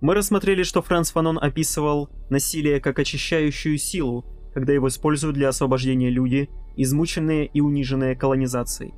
Мы 0.00 0.14
рассмотрели, 0.14 0.62
что 0.62 0.80
Франц 0.80 1.10
Фанон 1.10 1.38
описывал 1.38 2.08
насилие 2.30 2.80
как 2.80 2.98
очищающую 2.98 3.76
силу, 3.78 4.24
когда 4.54 4.72
его 4.72 4.88
используют 4.88 5.34
для 5.34 5.48
освобождения 5.48 6.10
люди, 6.10 6.48
измученные 6.78 7.46
и 7.46 7.60
униженные 7.60 8.16
колонизацией. 8.16 8.94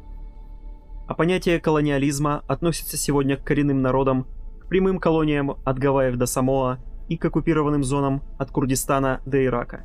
А 1.09 1.15
понятие 1.15 1.59
колониализма 1.59 2.45
относится 2.47 2.97
сегодня 2.97 3.37
к 3.37 3.43
коренным 3.43 3.83
народам, 3.83 4.27
к 4.61 4.69
прямым 4.69 4.99
колониям 4.99 5.57
от 5.65 5.79
Гавайев 5.79 6.17
до 6.17 6.27
Самоа 6.27 6.79
и 7.09 7.17
к 7.17 7.25
оккупированным 7.25 7.83
зонам 7.83 8.23
от 8.39 8.51
Курдистана 8.51 9.21
до 9.27 9.45
Ирака. 9.45 9.85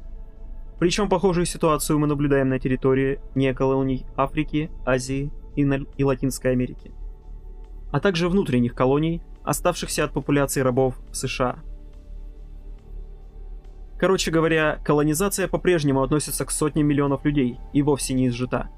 Причем 0.78 1.10
похожую 1.10 1.46
ситуацию 1.46 1.98
мы 1.98 2.06
наблюдаем 2.06 2.50
на 2.50 2.60
территории 2.60 3.20
неоколоний 3.34 4.06
Африки, 4.18 4.70
Азии 4.86 5.32
и, 5.56 5.64
на, 5.64 5.80
и 5.98 6.04
Латинской 6.04 6.52
Америки, 6.52 6.92
а 7.92 8.00
также 8.02 8.28
внутренних 8.28 8.76
колоний, 8.76 9.22
оставшихся 9.44 10.04
от 10.04 10.12
популяции 10.12 10.60
рабов 10.60 10.96
в 11.10 11.16
США. 11.16 11.60
Короче 13.98 14.30
говоря, 14.30 14.80
колонизация 14.84 15.48
по-прежнему 15.48 16.04
относится 16.04 16.46
к 16.46 16.52
сотням 16.52 16.88
миллионов 16.88 17.24
людей 17.24 17.60
и 17.74 17.82
вовсе 17.82 18.14
не 18.14 18.28
изжита. 18.28 18.70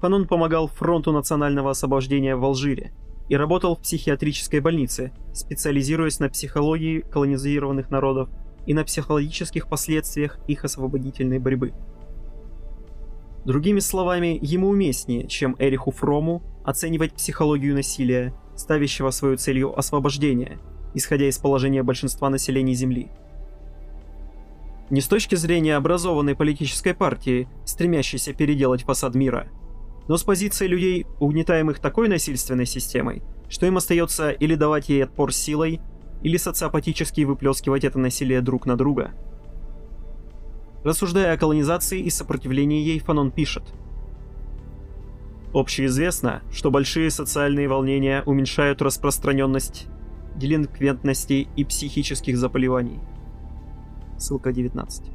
Фанон 0.00 0.26
помогал 0.26 0.68
фронту 0.68 1.12
национального 1.12 1.70
освобождения 1.70 2.34
в 2.34 2.44
Алжире 2.44 2.92
и 3.28 3.36
работал 3.36 3.76
в 3.76 3.82
психиатрической 3.82 4.60
больнице, 4.60 5.12
специализируясь 5.32 6.18
на 6.18 6.28
психологии 6.28 7.00
колонизированных 7.00 7.90
народов 7.90 8.30
и 8.66 8.74
на 8.74 8.84
психологических 8.84 9.68
последствиях 9.68 10.38
их 10.48 10.64
освободительной 10.64 11.38
борьбы. 11.38 11.72
Другими 13.44 13.80
словами, 13.80 14.38
ему 14.40 14.68
уместнее, 14.68 15.26
чем 15.26 15.56
Эриху 15.58 15.90
Фрому, 15.90 16.42
оценивать 16.64 17.12
психологию 17.12 17.74
насилия, 17.74 18.32
ставящего 18.56 19.10
свою 19.10 19.36
целью 19.36 19.76
освобождение, 19.76 20.58
исходя 20.94 21.28
из 21.28 21.38
положения 21.38 21.82
большинства 21.82 22.30
населения 22.30 22.74
Земли. 22.74 23.10
Не 24.92 25.00
с 25.00 25.08
точки 25.08 25.34
зрения 25.34 25.74
образованной 25.74 26.36
политической 26.36 26.94
партии, 26.94 27.48
стремящейся 27.64 28.32
переделать 28.32 28.84
фасад 28.84 29.16
мира, 29.16 29.48
но 30.06 30.16
с 30.16 30.22
позиции 30.22 30.68
людей, 30.68 31.06
угнетаемых 31.18 31.80
такой 31.80 32.06
насильственной 32.08 32.66
системой, 32.66 33.24
что 33.48 33.66
им 33.66 33.76
остается 33.76 34.30
или 34.30 34.54
давать 34.54 34.88
ей 34.88 35.02
отпор 35.02 35.32
силой, 35.32 35.80
или 36.22 36.36
социопатически 36.36 37.22
выплескивать 37.22 37.82
это 37.82 37.98
насилие 37.98 38.40
друг 38.40 38.66
на 38.66 38.76
друга– 38.76 39.10
Рассуждая 40.84 41.32
о 41.34 41.36
колонизации 41.36 42.00
и 42.00 42.10
сопротивлении 42.10 42.82
ей, 42.82 42.98
Фанон 42.98 43.30
пишет. 43.30 43.62
Общеизвестно, 45.54 46.42
что 46.52 46.70
большие 46.70 47.10
социальные 47.10 47.68
волнения 47.68 48.22
уменьшают 48.26 48.82
распространенность 48.82 49.86
делинквентности 50.34 51.46
и 51.56 51.64
психических 51.64 52.36
заболеваний. 52.36 52.98
Ссылка 54.22 54.52
19. 54.52 55.10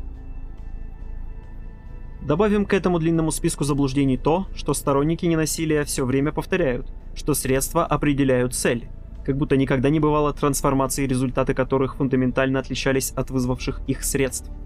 Добавим 2.22 2.66
к 2.66 2.74
этому 2.74 3.00
длинному 3.00 3.32
списку 3.32 3.64
заблуждений 3.64 4.18
то, 4.18 4.48
что 4.54 4.74
сторонники 4.74 5.26
ненасилия 5.26 5.84
все 5.86 6.06
время 6.06 6.32
повторяют, 6.32 6.94
что 7.16 7.34
средства 7.34 7.86
определяют 7.86 8.54
цель, 8.54 8.90
как 9.26 9.38
будто 9.38 9.56
никогда 9.56 9.90
не 9.90 10.00
бывало 10.00 10.34
трансформации, 10.34 11.08
результаты 11.08 11.54
которых 11.54 11.96
фундаментально 11.96 12.60
отличались 12.60 13.12
от 13.12 13.32
вызвавших 13.32 13.82
их 13.88 14.04
средств– 14.04 14.52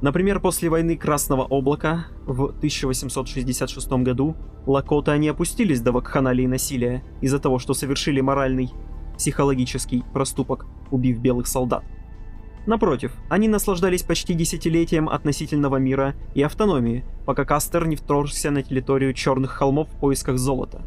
Например, 0.00 0.38
после 0.38 0.70
войны 0.70 0.96
Красного 0.96 1.44
Облака 1.44 2.06
в 2.24 2.44
1866 2.44 3.90
году 4.04 4.36
Лакота 4.64 5.16
не 5.18 5.28
опустились 5.28 5.80
до 5.80 5.90
вакханалии 5.90 6.46
насилия 6.46 7.02
из-за 7.20 7.40
того, 7.40 7.58
что 7.58 7.74
совершили 7.74 8.20
моральный, 8.20 8.70
психологический 9.16 10.04
проступок, 10.12 10.66
убив 10.92 11.18
белых 11.18 11.48
солдат. 11.48 11.84
Напротив, 12.68 13.12
они 13.30 13.48
наслаждались 13.48 14.02
почти 14.02 14.34
десятилетием 14.34 15.08
относительного 15.08 15.78
мира 15.78 16.14
и 16.34 16.42
автономии, 16.42 17.02
пока 17.24 17.46
Кастер 17.46 17.86
не 17.86 17.96
вторгся 17.96 18.50
на 18.50 18.62
территорию 18.62 19.14
Черных 19.14 19.52
холмов 19.52 19.88
в 19.88 19.98
поисках 19.98 20.36
золота. 20.36 20.82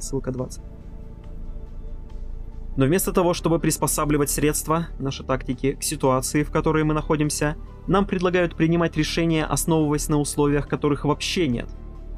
Ссылка 0.00 0.32
20. 0.32 0.64
Но 2.76 2.86
вместо 2.86 3.12
того, 3.12 3.34
чтобы 3.34 3.60
приспосабливать 3.60 4.30
средства, 4.30 4.88
наши 4.98 5.22
тактики, 5.22 5.74
к 5.74 5.84
ситуации, 5.84 6.42
в 6.42 6.50
которой 6.50 6.82
мы 6.82 6.92
находимся, 6.92 7.54
нам 7.86 8.04
предлагают 8.04 8.56
принимать 8.56 8.96
решения, 8.96 9.44
основываясь 9.44 10.08
на 10.08 10.18
условиях, 10.18 10.66
которых 10.66 11.04
вообще 11.04 11.46
нет, 11.46 11.68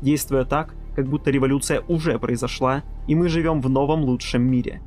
действуя 0.01 0.47
так, 0.47 0.75
как 0.97 1.07
будто 1.07 1.31
революция 1.31 1.83
уже 1.89 2.19
произошла, 2.19 2.83
и 3.07 3.15
мы 3.15 3.29
живем 3.29 3.61
в 3.61 3.69
новом 3.69 4.05
лучшем 4.05 4.51
мире. 4.51 4.81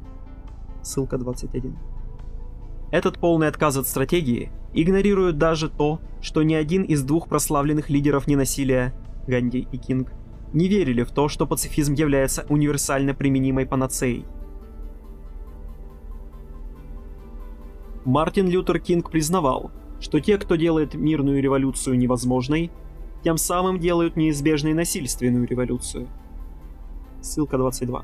Ссылка 0.82 1.20
21. 1.20 1.91
Этот 2.92 3.18
полный 3.20 3.48
отказ 3.48 3.78
от 3.78 3.88
стратегии 3.88 4.52
игнорирует 4.74 5.38
даже 5.38 5.70
то, 5.70 6.02
что 6.22 6.44
ни 6.44 6.54
один 6.54 6.84
из 6.84 7.04
двух 7.04 7.30
прославленных 7.30 7.90
лидеров 7.90 8.28
ненасилия, 8.28 8.94
Ганди 9.28 9.68
и 9.72 9.78
Кинг, 9.78 10.12
не 10.54 10.68
верили 10.68 11.04
в 11.04 11.12
то, 11.12 11.30
что 11.30 11.48
пацифизм 11.48 11.94
является 11.94 12.46
универсально 12.50 13.14
применимой 13.14 13.66
панацеей. 13.66 14.26
Мартин 18.04 18.50
Лютер 18.50 18.80
Кинг 18.80 19.10
признавал, 19.10 19.72
что 20.02 20.20
те, 20.20 20.38
кто 20.38 20.56
делает 20.56 20.96
мирную 20.96 21.42
революцию 21.42 21.98
невозможной, 21.98 22.72
тем 23.24 23.38
самым 23.38 23.80
делают 23.80 24.18
неизбежной 24.18 24.74
насильственную 24.74 25.48
революцию. 25.48 26.08
Ссылка 27.22 27.58
22. 27.58 28.04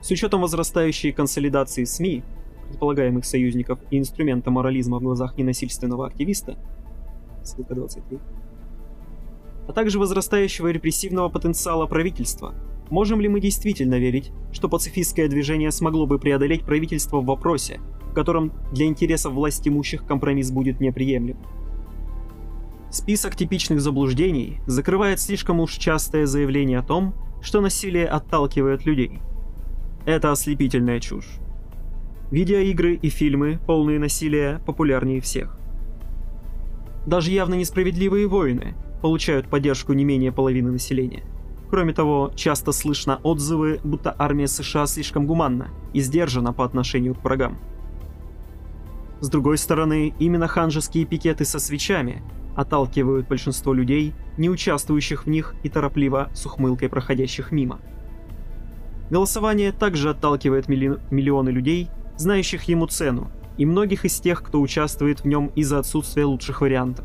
С 0.00 0.10
учетом 0.10 0.40
возрастающей 0.40 1.12
консолидации 1.12 1.84
СМИ, 1.84 2.24
предполагаемых 2.70 3.24
союзников 3.24 3.78
и 3.90 3.98
инструмента 3.98 4.50
морализма 4.50 4.98
в 4.98 5.02
глазах 5.02 5.36
ненасильственного 5.36 6.06
активиста, 6.06 6.56
ссылка 7.42 7.74
23, 7.74 8.18
а 9.68 9.72
также 9.72 9.98
возрастающего 9.98 10.68
репрессивного 10.68 11.28
потенциала 11.28 11.86
правительства, 11.86 12.54
можем 12.88 13.20
ли 13.20 13.28
мы 13.28 13.40
действительно 13.40 13.98
верить, 13.98 14.32
что 14.52 14.68
пацифистское 14.68 15.28
движение 15.28 15.70
смогло 15.70 16.06
бы 16.06 16.18
преодолеть 16.18 16.64
правительство 16.64 17.20
в 17.20 17.26
вопросе, 17.26 17.80
в 18.10 18.14
котором 18.14 18.52
для 18.72 18.86
интересов 18.86 19.32
власть 19.32 19.66
имущих 19.66 20.06
компромисс 20.06 20.50
будет 20.50 20.80
неприемлем? 20.80 21.38
Список 22.90 23.36
типичных 23.36 23.80
заблуждений 23.80 24.60
закрывает 24.66 25.20
слишком 25.20 25.60
уж 25.60 25.74
частое 25.74 26.26
заявление 26.26 26.78
о 26.78 26.82
том, 26.82 27.14
что 27.40 27.60
насилие 27.60 28.06
отталкивает 28.06 28.84
людей. 28.84 29.20
Это 30.06 30.32
ослепительная 30.32 30.98
чушь. 30.98 31.38
Видеоигры 32.30 32.94
и 32.94 33.08
фильмы, 33.08 33.58
полные 33.66 33.98
насилия, 33.98 34.60
популярнее 34.64 35.20
всех. 35.20 35.56
Даже 37.06 37.32
явно 37.32 37.54
несправедливые 37.54 38.28
войны 38.28 38.74
получают 39.02 39.48
поддержку 39.48 39.94
не 39.94 40.04
менее 40.04 40.30
половины 40.30 40.70
населения. 40.70 41.24
Кроме 41.70 41.92
того, 41.92 42.30
часто 42.36 42.72
слышно 42.72 43.20
отзывы, 43.22 43.80
будто 43.82 44.14
армия 44.16 44.46
США 44.46 44.86
слишком 44.86 45.26
гуманна 45.26 45.68
и 45.92 46.00
сдержана 46.00 46.52
по 46.52 46.64
отношению 46.64 47.14
к 47.14 47.24
врагам. 47.24 47.58
С 49.20 49.28
другой 49.28 49.58
стороны, 49.58 50.14
именно 50.18 50.46
ханжеские 50.46 51.06
пикеты 51.06 51.44
со 51.44 51.58
свечами 51.58 52.22
отталкивают 52.56 53.28
большинство 53.28 53.72
людей, 53.72 54.14
не 54.36 54.50
участвующих 54.50 55.26
в 55.26 55.30
них 55.30 55.54
и 55.62 55.68
торопливо 55.68 56.30
с 56.34 56.46
ухмылкой 56.46 56.88
проходящих 56.88 57.52
мимо. 57.52 57.80
Голосование 59.10 59.72
также 59.72 60.10
отталкивает 60.10 60.68
милли 60.68 60.98
миллионы 61.10 61.50
людей, 61.50 61.88
знающих 62.16 62.64
ему 62.64 62.86
цену, 62.86 63.30
и 63.56 63.66
многих 63.66 64.04
из 64.04 64.20
тех, 64.20 64.42
кто 64.42 64.60
участвует 64.60 65.20
в 65.20 65.26
нем 65.26 65.48
из-за 65.54 65.78
отсутствия 65.78 66.24
лучших 66.24 66.60
вариантов. 66.60 67.04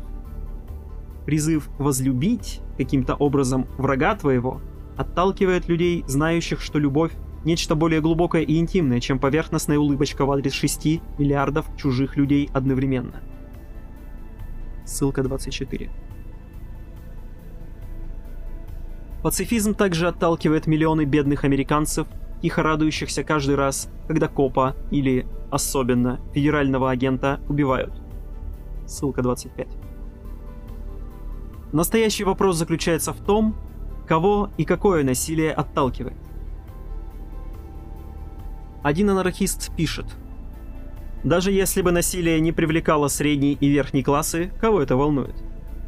Призыв 1.24 1.68
возлюбить 1.78 2.60
каким-то 2.76 3.14
образом 3.14 3.66
врага 3.78 4.14
твоего 4.14 4.60
отталкивает 4.96 5.68
людей, 5.68 6.04
знающих, 6.06 6.60
что 6.60 6.78
любовь– 6.78 7.12
нечто 7.44 7.74
более 7.74 8.00
глубокое 8.00 8.42
и 8.42 8.58
интимное, 8.58 9.00
чем 9.00 9.18
поверхностная 9.18 9.78
улыбочка 9.78 10.24
в 10.24 10.32
адрес 10.32 10.52
6 10.52 11.18
миллиардов 11.18 11.66
чужих 11.76 12.16
людей 12.16 12.50
одновременно– 12.52 13.22
Ссылка 14.86 15.24
24. 15.24 15.90
Пацифизм 19.22 19.74
также 19.74 20.06
отталкивает 20.06 20.68
миллионы 20.68 21.04
бедных 21.04 21.42
американцев, 21.44 22.06
тихо 22.42 22.62
радующихся 22.62 23.24
каждый 23.24 23.56
раз, 23.56 23.88
когда 24.06 24.28
копа 24.28 24.76
или, 24.90 25.26
особенно, 25.50 26.20
федерального 26.34 26.90
агента 26.90 27.40
убивают. 27.48 27.92
Ссылка 28.86 29.22
25. 29.22 29.68
Настоящий 31.72 32.24
вопрос 32.24 32.56
заключается 32.56 33.12
в 33.12 33.20
том, 33.20 33.56
кого 34.06 34.50
и 34.56 34.64
какое 34.64 35.02
насилие 35.02 35.52
отталкивает. 35.52 36.16
Один 38.82 39.10
анархист 39.10 39.74
пишет– 39.74 40.06
даже 41.26 41.50
если 41.50 41.82
бы 41.82 41.90
насилие 41.90 42.38
не 42.38 42.52
привлекало 42.52 43.08
средний 43.08 43.54
и 43.54 43.68
верхний 43.68 44.04
классы, 44.04 44.52
кого 44.60 44.80
это 44.80 44.94
волнует? 44.94 45.34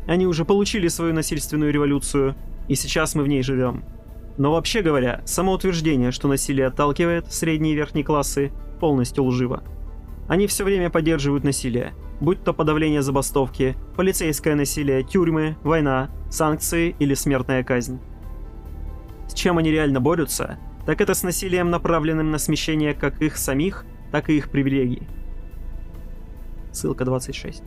Они 0.09 0.27
уже 0.27 0.45
получили 0.45 0.89
свою 0.89 1.15
насильственную 1.15 1.73
революцию, 1.73 2.35
и 2.67 2.75
сейчас 2.75 3.15
мы 3.15 3.23
в 3.23 3.29
ней 3.29 3.45
живем. 3.45 3.85
Но 4.39 4.53
вообще 4.53 4.83
говоря, 4.83 5.21
само 5.27 5.53
утверждение, 5.53 6.13
что 6.13 6.29
насилие 6.29 6.69
отталкивает 6.69 7.33
средние 7.33 7.75
и 7.75 7.77
верхние 7.77 8.05
классы, 8.05 8.53
полностью 8.81 9.25
лживо. 9.25 9.65
Они 10.29 10.47
все 10.47 10.63
время 10.63 10.91
поддерживают 10.91 11.43
насилие, 11.43 11.93
будь 12.21 12.45
то 12.45 12.55
подавление 12.55 13.03
забастовки, 13.03 13.77
полицейское 13.97 14.55
насилие, 14.55 15.03
тюрьмы, 15.03 15.57
война, 15.65 16.11
санкции 16.31 16.95
или 17.01 17.15
смертная 17.15 17.65
казнь. 17.65 17.99
С 19.27 19.35
чем 19.35 19.59
они 19.59 19.73
реально 19.73 20.01
борются, 20.01 20.59
так 20.87 21.01
это 21.01 21.15
с 21.15 21.25
насилием, 21.25 21.71
направленным 21.71 22.31
на 22.31 22.39
смещение 22.39 22.95
как 22.95 23.21
их 23.21 23.37
самих, 23.37 23.85
так 24.13 24.31
и 24.31 24.37
их 24.37 24.51
привилегий. 24.51 25.09
Ссылка 26.71 27.05
26. 27.05 27.65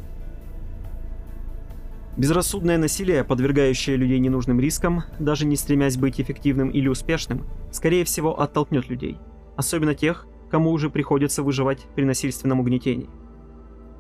Безрассудное 2.18 2.78
насилие, 2.78 3.24
подвергающее 3.24 3.96
людей 3.96 4.20
ненужным 4.20 4.60
рискам, 4.60 5.04
даже 5.20 5.46
не 5.46 5.56
стремясь 5.56 5.96
быть 5.96 6.20
эффективным 6.20 6.70
или 6.70 6.90
успешным, 6.90 7.46
скорее 7.72 8.04
всего 8.04 8.40
оттолкнет 8.40 8.90
людей, 8.90 9.18
особенно 9.56 9.96
тех, 9.96 10.28
кому 10.50 10.72
уже 10.72 10.90
приходится 10.90 11.42
выживать 11.42 11.88
при 11.96 12.04
насильственном 12.04 12.60
угнетении. 12.60 13.10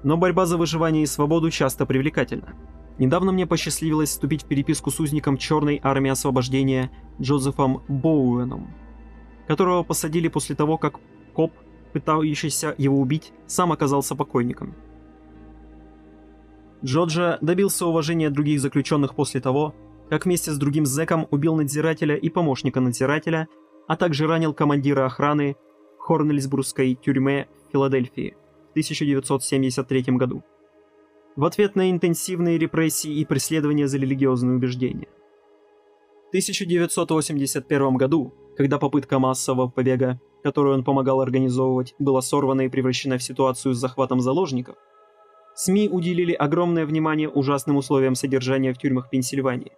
Но 0.03 0.17
борьба 0.17 0.45
за 0.45 0.57
выживание 0.57 1.03
и 1.03 1.07
свободу 1.07 1.49
часто 1.51 1.85
привлекательна. 1.85 2.53
Недавно 2.97 3.31
мне 3.31 3.47
посчастливилось 3.47 4.09
вступить 4.09 4.43
в 4.43 4.47
переписку 4.47 4.91
с 4.91 4.99
узником 4.99 5.37
Черной 5.37 5.79
армии 5.81 6.11
освобождения 6.11 6.91
Джозефом 7.19 7.81
Боуэном, 7.87 8.67
которого 9.47 9.83
посадили 9.83 10.27
после 10.27 10.55
того, 10.55 10.77
как 10.77 10.99
коп, 11.33 11.53
пытающийся 11.93 12.75
его 12.77 12.99
убить, 12.99 13.31
сам 13.47 13.71
оказался 13.71 14.15
покойником. 14.15 14.75
Джоджа 16.83 17.37
добился 17.41 17.85
уважения 17.85 18.29
других 18.29 18.59
заключенных 18.59 19.15
после 19.15 19.39
того, 19.39 19.75
как 20.09 20.25
вместе 20.25 20.51
с 20.51 20.57
другим 20.57 20.85
зэком 20.85 21.27
убил 21.29 21.55
надзирателя 21.55 22.15
и 22.15 22.29
помощника 22.29 22.79
надзирателя, 22.79 23.47
а 23.87 23.95
также 23.95 24.27
ранил 24.27 24.53
командира 24.53 25.05
охраны 25.05 25.55
в 25.97 26.01
Хорнельсбургской 26.01 26.95
тюрьме 26.95 27.47
в 27.67 27.71
Филадельфии 27.71 28.35
в 28.67 28.71
1973 28.71 30.03
году. 30.17 30.43
В 31.35 31.45
ответ 31.45 31.75
на 31.75 31.91
интенсивные 31.91 32.57
репрессии 32.57 33.13
и 33.13 33.25
преследования 33.25 33.87
за 33.87 33.97
религиозные 33.97 34.57
убеждения. 34.57 35.07
В 36.25 36.29
1981 36.29 37.95
году, 37.95 38.33
когда 38.57 38.79
попытка 38.79 39.19
массового 39.19 39.69
побега, 39.69 40.19
которую 40.43 40.75
он 40.75 40.83
помогал 40.83 41.21
организовывать, 41.21 41.95
была 41.99 42.21
сорвана 42.21 42.61
и 42.61 42.69
превращена 42.69 43.17
в 43.17 43.23
ситуацию 43.23 43.73
с 43.73 43.77
захватом 43.77 44.19
заложников, 44.19 44.75
СМИ 45.55 45.89
уделили 45.89 46.33
огромное 46.33 46.85
внимание 46.85 47.29
ужасным 47.29 47.77
условиям 47.77 48.15
содержания 48.15 48.73
в 48.73 48.77
тюрьмах 48.77 49.09
Пенсильвании. 49.09 49.73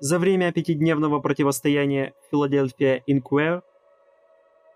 За 0.00 0.18
время 0.18 0.52
пятидневного 0.52 1.20
противостояния 1.20 2.12
Филадельфия 2.30 3.02
Инкуэр 3.06 3.62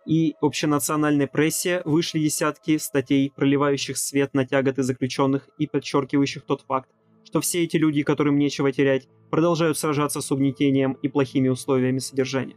и 0.07 0.35
общенациональной 0.41 1.27
прессе 1.27 1.83
вышли 1.85 2.21
десятки 2.21 2.79
статей, 2.79 3.31
проливающих 3.35 3.99
свет 3.99 4.33
на 4.33 4.47
тяготы 4.47 4.83
заключенных 4.83 5.49
и 5.59 5.67
подчеркивающих 5.67 6.47
тот 6.47 6.63
факт, 6.63 6.89
что 7.25 7.41
все 7.41 7.65
эти 7.65 7.77
люди, 7.77 8.03
которым 8.03 8.39
нечего 8.39 8.73
терять, 8.73 9.07
продолжают 9.31 9.77
сражаться 9.77 10.23
с 10.23 10.33
угнетением 10.33 10.93
и 11.03 11.09
плохими 11.09 11.49
условиями 11.49 11.99
содержания. 11.99 12.57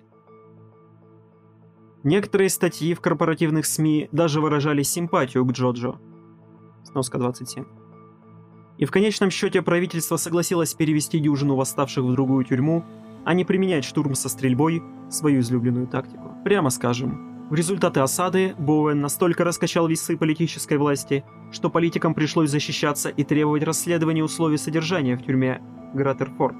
Некоторые 2.03 2.49
статьи 2.49 2.93
в 2.93 3.01
корпоративных 3.01 3.65
СМИ 3.65 4.07
даже 4.11 4.39
выражали 4.39 4.81
симпатию 4.81 5.45
к 5.45 5.51
Джоджо, 5.51 5.99
Сноска 6.91 7.17
27. 7.17 7.65
И 8.77 8.85
в 8.85 8.91
конечном 8.91 9.29
счете 9.29 9.61
правительство 9.61 10.17
согласилось 10.17 10.73
перевести 10.73 11.19
дюжину 11.19 11.55
восставших 11.55 12.03
в 12.03 12.11
другую 12.11 12.43
тюрьму, 12.45 12.83
а 13.23 13.33
не 13.33 13.45
применять 13.45 13.85
штурм 13.85 14.15
со 14.15 14.27
стрельбой, 14.27 14.81
свою 15.09 15.41
излюбленную 15.41 15.87
тактику. 15.87 16.35
Прямо 16.43 16.69
скажем, 16.69 17.47
в 17.49 17.53
результаты 17.53 17.99
осады 17.99 18.55
Боуэн 18.57 18.99
настолько 18.99 19.43
раскачал 19.43 19.87
весы 19.87 20.17
политической 20.17 20.77
власти, 20.77 21.23
что 21.51 21.69
политикам 21.69 22.13
пришлось 22.13 22.49
защищаться 22.49 23.09
и 23.09 23.23
требовать 23.23 23.63
расследования 23.63 24.23
условий 24.23 24.57
содержания 24.57 25.15
в 25.15 25.23
тюрьме 25.23 25.61
Гратерфорд. 25.93 26.55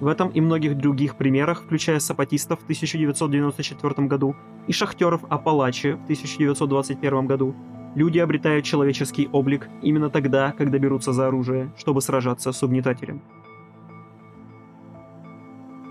В 0.00 0.06
этом 0.06 0.28
и 0.28 0.40
многих 0.40 0.76
других 0.76 1.16
примерах, 1.16 1.64
включая 1.64 1.98
сапатистов 1.98 2.60
в 2.60 2.64
1994 2.64 4.06
году 4.06 4.36
и 4.68 4.72
шахтеров 4.72 5.24
Апалачи 5.28 5.92
в 5.92 6.02
1921 6.04 7.26
году, 7.26 7.56
Люди 7.94 8.18
обретают 8.18 8.64
человеческий 8.64 9.28
облик 9.32 9.68
именно 9.82 10.10
тогда, 10.10 10.52
когда 10.52 10.78
берутся 10.78 11.12
за 11.12 11.26
оружие, 11.28 11.72
чтобы 11.76 12.02
сражаться 12.02 12.52
с 12.52 12.62
угнетателем. 12.62 13.22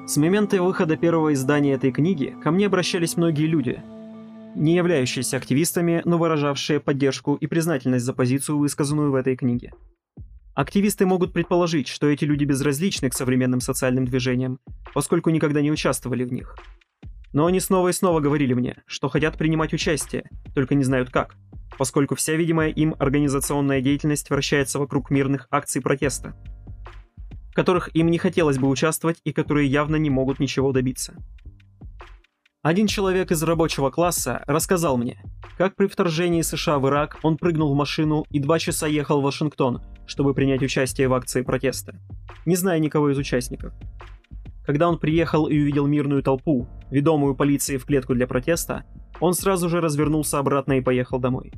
С 0.07 0.15
момента 0.15 0.61
выхода 0.63 0.95
первого 0.95 1.33
издания 1.33 1.73
этой 1.73 1.91
книги 1.91 2.35
ко 2.41 2.51
мне 2.51 2.67
обращались 2.67 3.17
многие 3.17 3.45
люди, 3.45 3.81
не 4.55 4.75
являющиеся 4.75 5.35
активистами, 5.37 6.01
но 6.05 6.17
выражавшие 6.17 6.79
поддержку 6.79 7.35
и 7.35 7.45
признательность 7.45 8.05
за 8.05 8.13
позицию, 8.13 8.57
высказанную 8.57 9.11
в 9.11 9.15
этой 9.15 9.35
книге. 9.35 9.73
Активисты 10.55 11.05
могут 11.05 11.33
предположить, 11.33 11.87
что 11.87 12.07
эти 12.07 12.25
люди 12.25 12.45
безразличны 12.45 13.09
к 13.09 13.13
современным 13.13 13.59
социальным 13.59 14.05
движениям, 14.05 14.59
поскольку 14.93 15.29
никогда 15.29 15.61
не 15.61 15.71
участвовали 15.71 16.23
в 16.23 16.31
них. 16.31 16.55
Но 17.37 17.45
они 17.45 17.59
снова 17.59 17.89
и 17.89 17.93
снова 17.93 18.19
говорили 18.19 18.55
мне, 18.55 18.81
что 18.87 19.09
хотят 19.09 19.37
принимать 19.37 19.71
участие, 19.71 20.27
только 20.55 20.73
не 20.73 20.83
знают 20.83 21.11
как– 21.11 21.35
поскольку 21.77 22.15
вся 22.15 22.33
видимая 22.33 22.69
им 22.69 22.95
организационная 22.97 23.81
деятельность 23.81 24.29
вращается 24.29 24.79
вокруг 24.79 25.09
мирных 25.09 25.47
акций 25.51 25.81
протеста, 25.81 26.35
в 27.51 27.53
которых 27.53 27.95
им 27.95 28.09
не 28.09 28.17
хотелось 28.17 28.57
бы 28.57 28.67
участвовать 28.67 29.21
и 29.23 29.31
которые 29.31 29.67
явно 29.67 29.95
не 29.95 30.09
могут 30.09 30.39
ничего 30.39 30.71
добиться. 30.71 31.15
Один 32.63 32.87
человек 32.87 33.31
из 33.31 33.41
рабочего 33.43 33.91
класса 33.91 34.43
рассказал 34.47 34.97
мне, 34.97 35.21
как 35.57 35.75
при 35.75 35.87
вторжении 35.87 36.41
США 36.41 36.79
в 36.79 36.87
Ирак 36.87 37.19
он 37.23 37.37
прыгнул 37.37 37.73
в 37.73 37.77
машину 37.77 38.25
и 38.29 38.39
два 38.39 38.59
часа 38.59 38.87
ехал 38.87 39.21
в 39.21 39.23
Вашингтон, 39.23 39.81
чтобы 40.05 40.33
принять 40.33 40.63
участие 40.63 41.07
в 41.07 41.13
акции 41.13 41.43
протеста, 41.43 41.99
не 42.45 42.55
зная 42.55 42.79
никого 42.79 43.11
из 43.11 43.17
участников. 43.17 43.73
Когда 44.67 44.89
он 44.89 44.99
приехал 44.99 45.47
и 45.47 45.57
увидел 45.57 45.87
мирную 45.87 46.21
толпу, 46.21 46.67
ведомую 46.91 47.35
полицией 47.35 47.79
в 47.79 47.85
клетку 47.85 48.13
для 48.13 48.27
протеста, 48.27 48.83
он 49.21 49.33
сразу 49.33 49.69
же 49.69 49.79
развернулся 49.79 50.39
обратно 50.39 50.73
и 50.73 50.81
поехал 50.81 51.19
домой. 51.19 51.53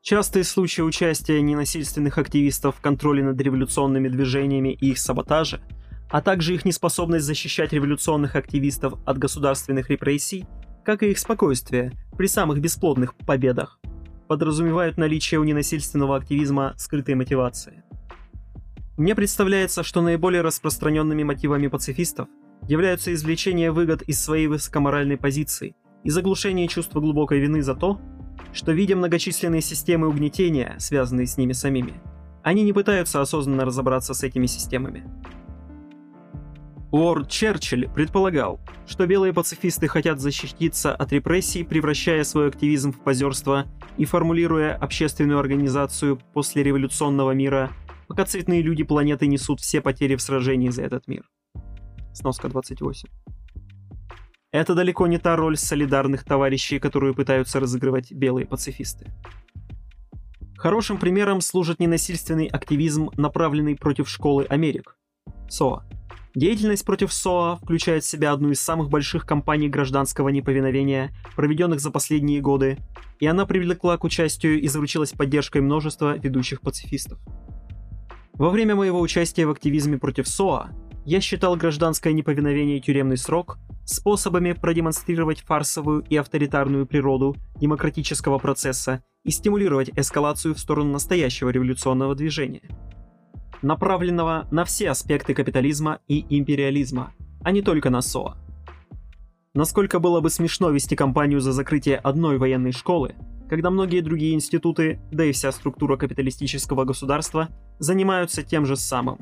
Частые 0.00 0.44
случаи 0.44 0.82
участия 0.82 1.42
ненасильственных 1.42 2.18
активистов 2.18 2.76
в 2.76 2.80
контроле 2.80 3.24
над 3.24 3.40
революционными 3.40 4.06
движениями 4.06 4.78
и 4.80 4.90
их 4.90 4.98
саботаже, 4.98 5.60
а 6.08 6.22
также 6.22 6.54
их 6.54 6.64
неспособность 6.64 7.24
защищать 7.24 7.72
революционных 7.72 8.36
активистов 8.36 8.94
от 9.04 9.18
государственных 9.18 9.90
репрессий, 9.90 10.46
как 10.84 11.02
и 11.02 11.10
их 11.10 11.18
спокойствие 11.18 11.94
при 12.16 12.28
самых 12.28 12.60
бесплодных 12.60 13.16
победах, 13.16 13.80
подразумевают 14.28 14.98
наличие 14.98 15.40
у 15.40 15.44
ненасильственного 15.44 16.14
активизма 16.14 16.74
скрытой 16.76 17.16
мотивации. 17.16 17.82
Мне 18.96 19.16
представляется, 19.16 19.82
что 19.82 20.02
наиболее 20.02 20.42
распространенными 20.42 21.24
мотивами 21.24 21.66
пацифистов 21.66 22.28
являются 22.68 23.12
извлечение 23.12 23.72
выгод 23.72 24.02
из 24.02 24.22
своей 24.22 24.46
высокоморальной 24.46 25.16
позиции 25.16 25.74
и 26.04 26.10
заглушение 26.10 26.68
чувства 26.68 27.00
глубокой 27.00 27.40
вины 27.40 27.60
за 27.60 27.74
то, 27.74 28.00
что, 28.52 28.70
видя 28.70 28.94
многочисленные 28.94 29.62
системы 29.62 30.06
угнетения, 30.06 30.76
связанные 30.78 31.26
с 31.26 31.36
ними 31.36 31.52
самими, 31.52 31.94
они 32.44 32.62
не 32.62 32.72
пытаются 32.72 33.20
осознанно 33.20 33.64
разобраться 33.64 34.14
с 34.14 34.22
этими 34.22 34.46
системами. 34.46 35.04
Уорд 36.92 37.28
Черчилль 37.28 37.88
предполагал, 37.88 38.60
что 38.86 39.08
белые 39.08 39.32
пацифисты 39.32 39.88
хотят 39.88 40.20
защититься 40.20 40.94
от 40.94 41.12
репрессий, 41.12 41.64
превращая 41.64 42.22
свой 42.22 42.46
активизм 42.46 42.92
в 42.92 43.00
позерство 43.00 43.66
и 43.96 44.04
формулируя 44.04 44.76
общественную 44.76 45.40
организацию 45.40 46.20
после 46.32 46.62
революционного 46.62 47.32
мира– 47.32 47.72
пока 48.06 48.24
цветные 48.24 48.62
люди 48.62 48.84
планеты 48.84 49.26
несут 49.26 49.60
все 49.60 49.80
потери 49.80 50.16
в 50.16 50.22
сражении 50.22 50.70
за 50.70 50.82
этот 50.82 51.08
мир. 51.08 51.28
Сноска 52.12 52.48
28. 52.48 53.08
Это 54.52 54.74
далеко 54.74 55.08
не 55.08 55.18
та 55.18 55.34
роль 55.34 55.56
солидарных 55.56 56.22
товарищей, 56.24 56.78
которую 56.78 57.14
пытаются 57.14 57.58
разыгрывать 57.58 58.12
белые 58.12 58.46
пацифисты. 58.46 59.12
Хорошим 60.56 60.96
примером 60.96 61.40
служит 61.40 61.80
ненасильственный 61.80 62.46
активизм, 62.46 63.10
направленный 63.16 63.76
против 63.76 64.08
школы 64.08 64.46
Америк, 64.48 64.96
СОА. 65.48 65.84
Деятельность 66.34 66.84
против 66.84 67.12
СОА 67.12 67.56
включает 67.56 68.02
в 68.02 68.08
себя 68.08 68.32
одну 68.32 68.50
из 68.50 68.60
самых 68.60 68.90
больших 68.90 69.26
кампаний 69.26 69.68
гражданского 69.68 70.30
неповиновения, 70.30 71.12
проведенных 71.36 71.80
за 71.80 71.90
последние 71.90 72.40
годы, 72.40 72.78
и 73.20 73.26
она 73.26 73.46
привлекла 73.46 73.98
к 73.98 74.04
участию 74.04 74.60
и 74.60 74.66
заручилась 74.66 75.12
поддержкой 75.12 75.62
множества 75.62 76.16
ведущих 76.16 76.60
пацифистов. 76.60 77.18
Во 78.34 78.50
время 78.50 78.74
моего 78.74 79.00
участия 79.00 79.46
в 79.46 79.50
активизме 79.50 79.96
против 79.96 80.26
СОА 80.26 80.70
я 81.06 81.20
считал 81.20 81.54
гражданское 81.54 82.12
неповиновение 82.12 82.78
и 82.78 82.80
тюремный 82.80 83.16
срок 83.16 83.58
способами 83.84 84.52
продемонстрировать 84.52 85.42
фарсовую 85.42 86.04
и 86.08 86.16
авторитарную 86.16 86.84
природу 86.86 87.36
демократического 87.60 88.38
процесса 88.38 89.04
и 89.24 89.30
стимулировать 89.30 89.90
эскалацию 89.94 90.54
в 90.54 90.58
сторону 90.58 90.90
настоящего 90.90 91.50
революционного 91.50 92.16
движения, 92.16 92.62
направленного 93.62 94.48
на 94.50 94.64
все 94.64 94.90
аспекты 94.90 95.32
капитализма 95.32 96.00
и 96.08 96.26
империализма, 96.36 97.12
а 97.44 97.52
не 97.52 97.62
только 97.62 97.88
на 97.88 98.02
СОА. 98.02 98.36
Насколько 99.54 100.00
было 100.00 100.20
бы 100.20 100.30
смешно 100.30 100.70
вести 100.70 100.96
кампанию 100.96 101.40
за 101.40 101.52
закрытие 101.52 101.98
одной 101.98 102.38
военной 102.38 102.72
школы, 102.72 103.14
когда 103.48 103.70
многие 103.70 104.00
другие 104.00 104.34
институты, 104.34 105.00
да 105.12 105.24
и 105.24 105.32
вся 105.32 105.52
структура 105.52 105.96
капиталистического 105.96 106.84
государства 106.84 107.48
занимаются 107.78 108.42
тем 108.42 108.66
же 108.66 108.76
самым. 108.76 109.18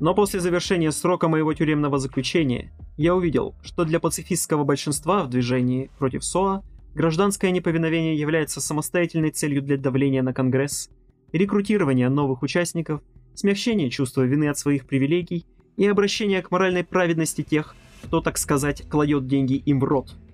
Но 0.00 0.14
после 0.14 0.40
завершения 0.40 0.92
срока 0.92 1.28
моего 1.28 1.52
тюремного 1.52 1.98
заключения 1.98 2.72
я 2.96 3.14
увидел, 3.16 3.56
что 3.62 3.84
для 3.84 3.98
пацифистского 3.98 4.64
большинства 4.64 5.24
в 5.24 5.28
движении 5.28 5.90
против 5.98 6.24
СОА 6.24 6.62
гражданское 6.94 7.50
неповиновение 7.50 8.16
является 8.16 8.60
самостоятельной 8.60 9.30
целью 9.30 9.62
для 9.62 9.76
давления 9.76 10.22
на 10.22 10.32
Конгресс, 10.32 10.90
рекрутирования 11.32 12.08
новых 12.08 12.42
участников, 12.42 13.02
смягчения 13.34 13.90
чувства 13.90 14.22
вины 14.22 14.48
от 14.48 14.58
своих 14.58 14.86
привилегий 14.86 15.46
и 15.76 15.86
обращения 15.86 16.42
к 16.42 16.50
моральной 16.50 16.84
праведности 16.84 17.42
тех, 17.42 17.74
кто, 18.04 18.20
так 18.20 18.38
сказать, 18.38 18.88
кладет 18.88 19.26
деньги 19.26 19.54
им 19.54 19.80
в 19.80 19.84
рот– 19.84 20.14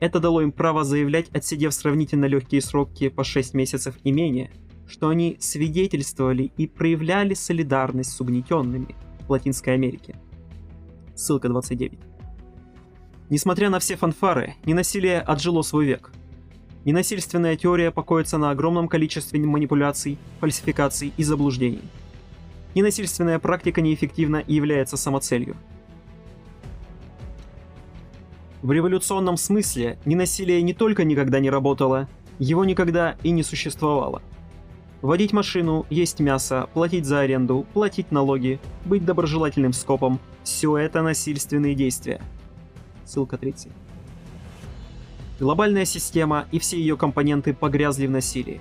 это 0.00 0.20
дало 0.20 0.42
им 0.42 0.52
право 0.52 0.84
заявлять, 0.84 1.28
отсидев 1.30 1.74
сравнительно 1.74 2.26
легкие 2.26 2.60
сроки 2.60 3.08
по 3.08 3.24
6 3.24 3.54
месяцев 3.54 3.96
и 4.04 4.12
менее, 4.12 4.50
что 4.86 5.08
они 5.08 5.36
свидетельствовали 5.40 6.52
и 6.56 6.66
проявляли 6.66 7.34
солидарность 7.34 8.12
с 8.12 8.20
угнетенными 8.20 8.94
в 9.26 9.30
Латинской 9.30 9.74
Америке. 9.74 10.14
Ссылка 11.14 11.48
29. 11.48 11.98
Несмотря 13.28 13.70
на 13.70 13.80
все 13.80 13.96
фанфары, 13.96 14.54
ненасилие 14.64 15.20
отжило 15.20 15.62
свой 15.62 15.86
век. 15.86 16.12
Ненасильственная 16.84 17.56
теория 17.56 17.90
покоится 17.90 18.38
на 18.38 18.50
огромном 18.50 18.88
количестве 18.88 19.40
манипуляций, 19.40 20.16
фальсификаций 20.40 21.12
и 21.16 21.24
заблуждений. 21.24 21.82
Ненасильственная 22.74 23.38
практика 23.40 23.80
неэффективна 23.80 24.38
и 24.38 24.54
является 24.54 24.96
самоцелью– 24.96 25.56
в 28.62 28.72
революционном 28.72 29.36
смысле 29.36 29.98
ненасилие 30.04 30.62
не 30.62 30.74
только 30.74 31.04
никогда 31.04 31.38
не 31.38 31.50
работало, 31.50 32.08
его 32.38 32.64
никогда 32.64 33.16
и 33.22 33.30
не 33.30 33.42
существовало. 33.42 34.22
Водить 35.00 35.32
машину, 35.32 35.86
есть 35.90 36.18
мясо, 36.18 36.68
платить 36.74 37.06
за 37.06 37.20
аренду, 37.20 37.66
платить 37.72 38.10
налоги, 38.10 38.58
быть 38.84 39.04
доброжелательным 39.04 39.72
скопом– 39.72 40.18
все 40.42 40.76
это 40.76 41.02
насильственные 41.02 41.76
действия. 41.76 42.20
Ссылка 43.04 43.38
30. 43.38 43.70
Глобальная 45.38 45.84
система 45.84 46.46
и 46.50 46.58
все 46.58 46.78
ее 46.78 46.96
компоненты 46.96 47.54
погрязли 47.54 48.08
в 48.08 48.10
насилии. 48.10 48.60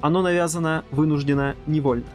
Оно 0.00 0.22
навязано, 0.22 0.84
вынуждено, 0.92 1.56
невольно. 1.66 2.06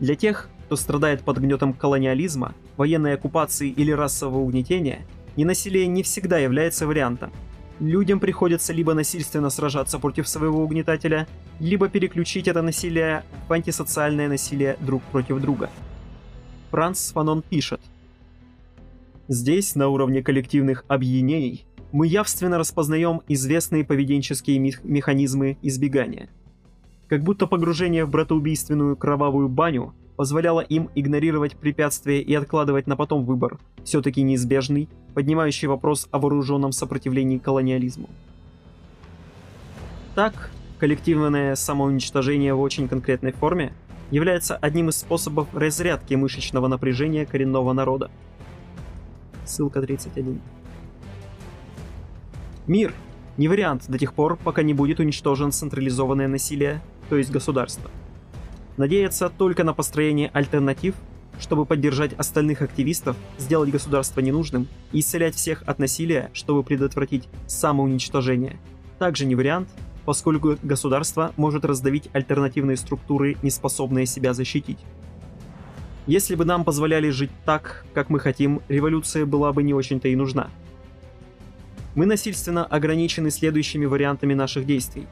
Для 0.00 0.16
тех, 0.16 0.50
кто 0.66 0.76
страдает 0.76 1.22
под 1.22 1.38
гнетом 1.38 1.72
колониализма, 1.72 2.52
военной 2.76 3.14
оккупации 3.14 3.70
или 3.70 3.90
расового 3.90 4.40
угнетения– 4.40 5.06
Ненасилие 5.36 5.86
не 5.86 6.02
всегда 6.02 6.38
является 6.38 6.86
вариантом. 6.86 7.32
Людям 7.80 8.20
приходится 8.20 8.72
либо 8.72 8.94
насильственно 8.94 9.50
сражаться 9.50 9.98
против 9.98 10.28
своего 10.28 10.62
угнетателя, 10.62 11.26
либо 11.58 11.88
переключить 11.88 12.46
это 12.46 12.62
насилие 12.62 13.24
в 13.48 13.52
антисоциальное 13.52 14.28
насилие 14.28 14.76
друг 14.80 15.02
против 15.04 15.40
друга. 15.40 15.70
Франц 16.70 17.12
Фанон 17.12 17.42
пишет. 17.42 17.80
Здесь, 19.28 19.74
на 19.74 19.88
уровне 19.88 20.22
коллективных 20.22 20.84
объединений, 20.88 21.64
мы 21.92 22.06
явственно 22.06 22.58
распознаем 22.58 23.22
известные 23.28 23.84
поведенческие 23.84 24.58
механизмы 24.58 25.58
избегания. 25.62 26.28
Как 27.08 27.22
будто 27.22 27.46
погружение 27.46 28.04
в 28.04 28.10
братоубийственную 28.10 28.96
кровавую 28.96 29.48
баню 29.48 29.94
позволяло 30.16 30.60
им 30.60 30.90
игнорировать 30.94 31.56
препятствия 31.56 32.20
и 32.20 32.34
откладывать 32.34 32.86
на 32.86 32.96
потом 32.96 33.24
выбор, 33.24 33.58
все-таки 33.84 34.22
неизбежный, 34.22 34.88
поднимающий 35.14 35.68
вопрос 35.68 36.08
о 36.10 36.18
вооруженном 36.18 36.72
сопротивлении 36.72 37.38
колониализму. 37.38 38.08
Так, 40.14 40.50
коллективное 40.78 41.54
самоуничтожение 41.54 42.54
в 42.54 42.60
очень 42.60 42.88
конкретной 42.88 43.32
форме 43.32 43.72
является 44.10 44.56
одним 44.56 44.90
из 44.90 44.98
способов 44.98 45.48
разрядки 45.54 46.14
мышечного 46.14 46.68
напряжения 46.68 47.24
коренного 47.24 47.72
народа. 47.72 48.10
Ссылка 49.44 49.80
31. 49.80 50.40
Мир 52.66 52.94
не 53.38 53.48
вариант 53.48 53.84
до 53.88 53.98
тех 53.98 54.12
пор, 54.12 54.36
пока 54.36 54.62
не 54.62 54.74
будет 54.74 55.00
уничтожен 55.00 55.50
централизованное 55.50 56.28
насилие, 56.28 56.82
то 57.08 57.16
есть 57.16 57.30
государство 57.30 57.90
надеяться 58.82 59.28
только 59.28 59.62
на 59.62 59.74
построение 59.74 60.28
альтернатив, 60.32 60.96
чтобы 61.38 61.66
поддержать 61.66 62.14
остальных 62.14 62.62
активистов, 62.62 63.16
сделать 63.38 63.70
государство 63.70 64.18
ненужным 64.18 64.66
и 64.90 64.98
исцелять 64.98 65.36
всех 65.36 65.62
от 65.66 65.78
насилия, 65.78 66.30
чтобы 66.32 66.64
предотвратить 66.64 67.28
самоуничтожение, 67.46 68.56
также 68.98 69.24
не 69.24 69.36
вариант, 69.36 69.68
поскольку 70.04 70.58
государство 70.64 71.32
может 71.36 71.64
раздавить 71.64 72.08
альтернативные 72.12 72.76
структуры, 72.76 73.36
не 73.40 73.50
способные 73.50 74.04
себя 74.04 74.34
защитить. 74.34 74.80
Если 76.08 76.34
бы 76.34 76.44
нам 76.44 76.64
позволяли 76.64 77.10
жить 77.10 77.30
так, 77.44 77.84
как 77.94 78.10
мы 78.10 78.18
хотим, 78.18 78.62
революция 78.68 79.26
была 79.26 79.52
бы 79.52 79.62
не 79.62 79.74
очень-то 79.74 80.08
и 80.08 80.16
нужна. 80.16 80.50
Мы 81.94 82.06
насильственно 82.06 82.64
ограничены 82.64 83.30
следующими 83.30 83.84
вариантами 83.84 84.34
наших 84.34 84.66
действий. 84.66 85.06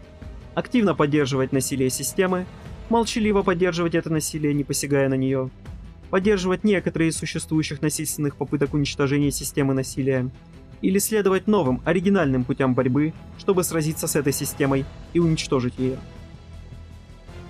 Активно 0.56 0.96
поддерживать 0.96 1.52
насилие 1.52 1.90
системы, 1.90 2.46
молчаливо 2.90 3.42
поддерживать 3.42 3.94
это 3.94 4.10
насилие, 4.10 4.52
не 4.52 4.64
посягая 4.64 5.08
на 5.08 5.14
нее, 5.14 5.50
поддерживать 6.10 6.64
некоторые 6.64 7.10
из 7.10 7.16
существующих 7.16 7.82
насильственных 7.82 8.36
попыток 8.36 8.74
уничтожения 8.74 9.30
системы 9.30 9.74
насилия, 9.74 10.28
или 10.82 10.98
следовать 10.98 11.46
новым, 11.46 11.80
оригинальным 11.84 12.44
путям 12.44 12.74
борьбы, 12.74 13.12
чтобы 13.38 13.64
сразиться 13.64 14.06
с 14.06 14.16
этой 14.16 14.32
системой 14.32 14.84
и 15.12 15.18
уничтожить 15.18 15.78
ее. 15.78 15.98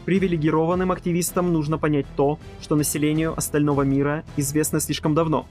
Привилегированным 0.05 0.91
активистам 0.91 1.53
нужно 1.53 1.79
понять 1.79 2.07
то, 2.17 2.39
что 2.61 2.75
населению 2.75 3.37
остального 3.37 3.83
мира 3.83 4.25
известно 4.37 4.81
слишком 4.81 5.15
давно. 5.15 5.47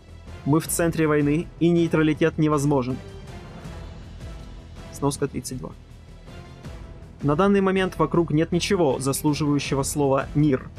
Мы 0.46 0.60
в 0.60 0.68
центре 0.68 1.08
войны, 1.08 1.48
и 1.60 1.70
нейтралитет 1.70 2.38
невозможен. 2.38 2.98
Сноска 4.92 5.28
32. 5.28 5.72
На 7.22 7.36
данный 7.36 7.62
момент 7.62 7.98
вокруг 7.98 8.32
нет 8.32 8.52
ничего, 8.52 9.00
заслуживающего 9.00 9.84
слова 9.84 10.28
«мир». 10.36 10.70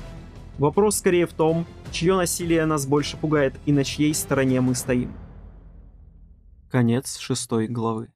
Вопрос 0.59 0.97
скорее 0.97 1.26
в 1.26 1.32
том, 1.32 1.66
чье 1.91 2.16
насилие 2.16 2.64
нас 2.66 2.86
больше 2.86 3.16
пугает 3.16 3.55
и 3.66 3.72
на 3.72 3.84
чьей 3.84 4.14
стороне 4.14 4.61
мы 4.61 4.74
стоим. 4.74 5.12
Конец 6.70 7.18
шестой 7.18 7.66
главы. 7.66 8.12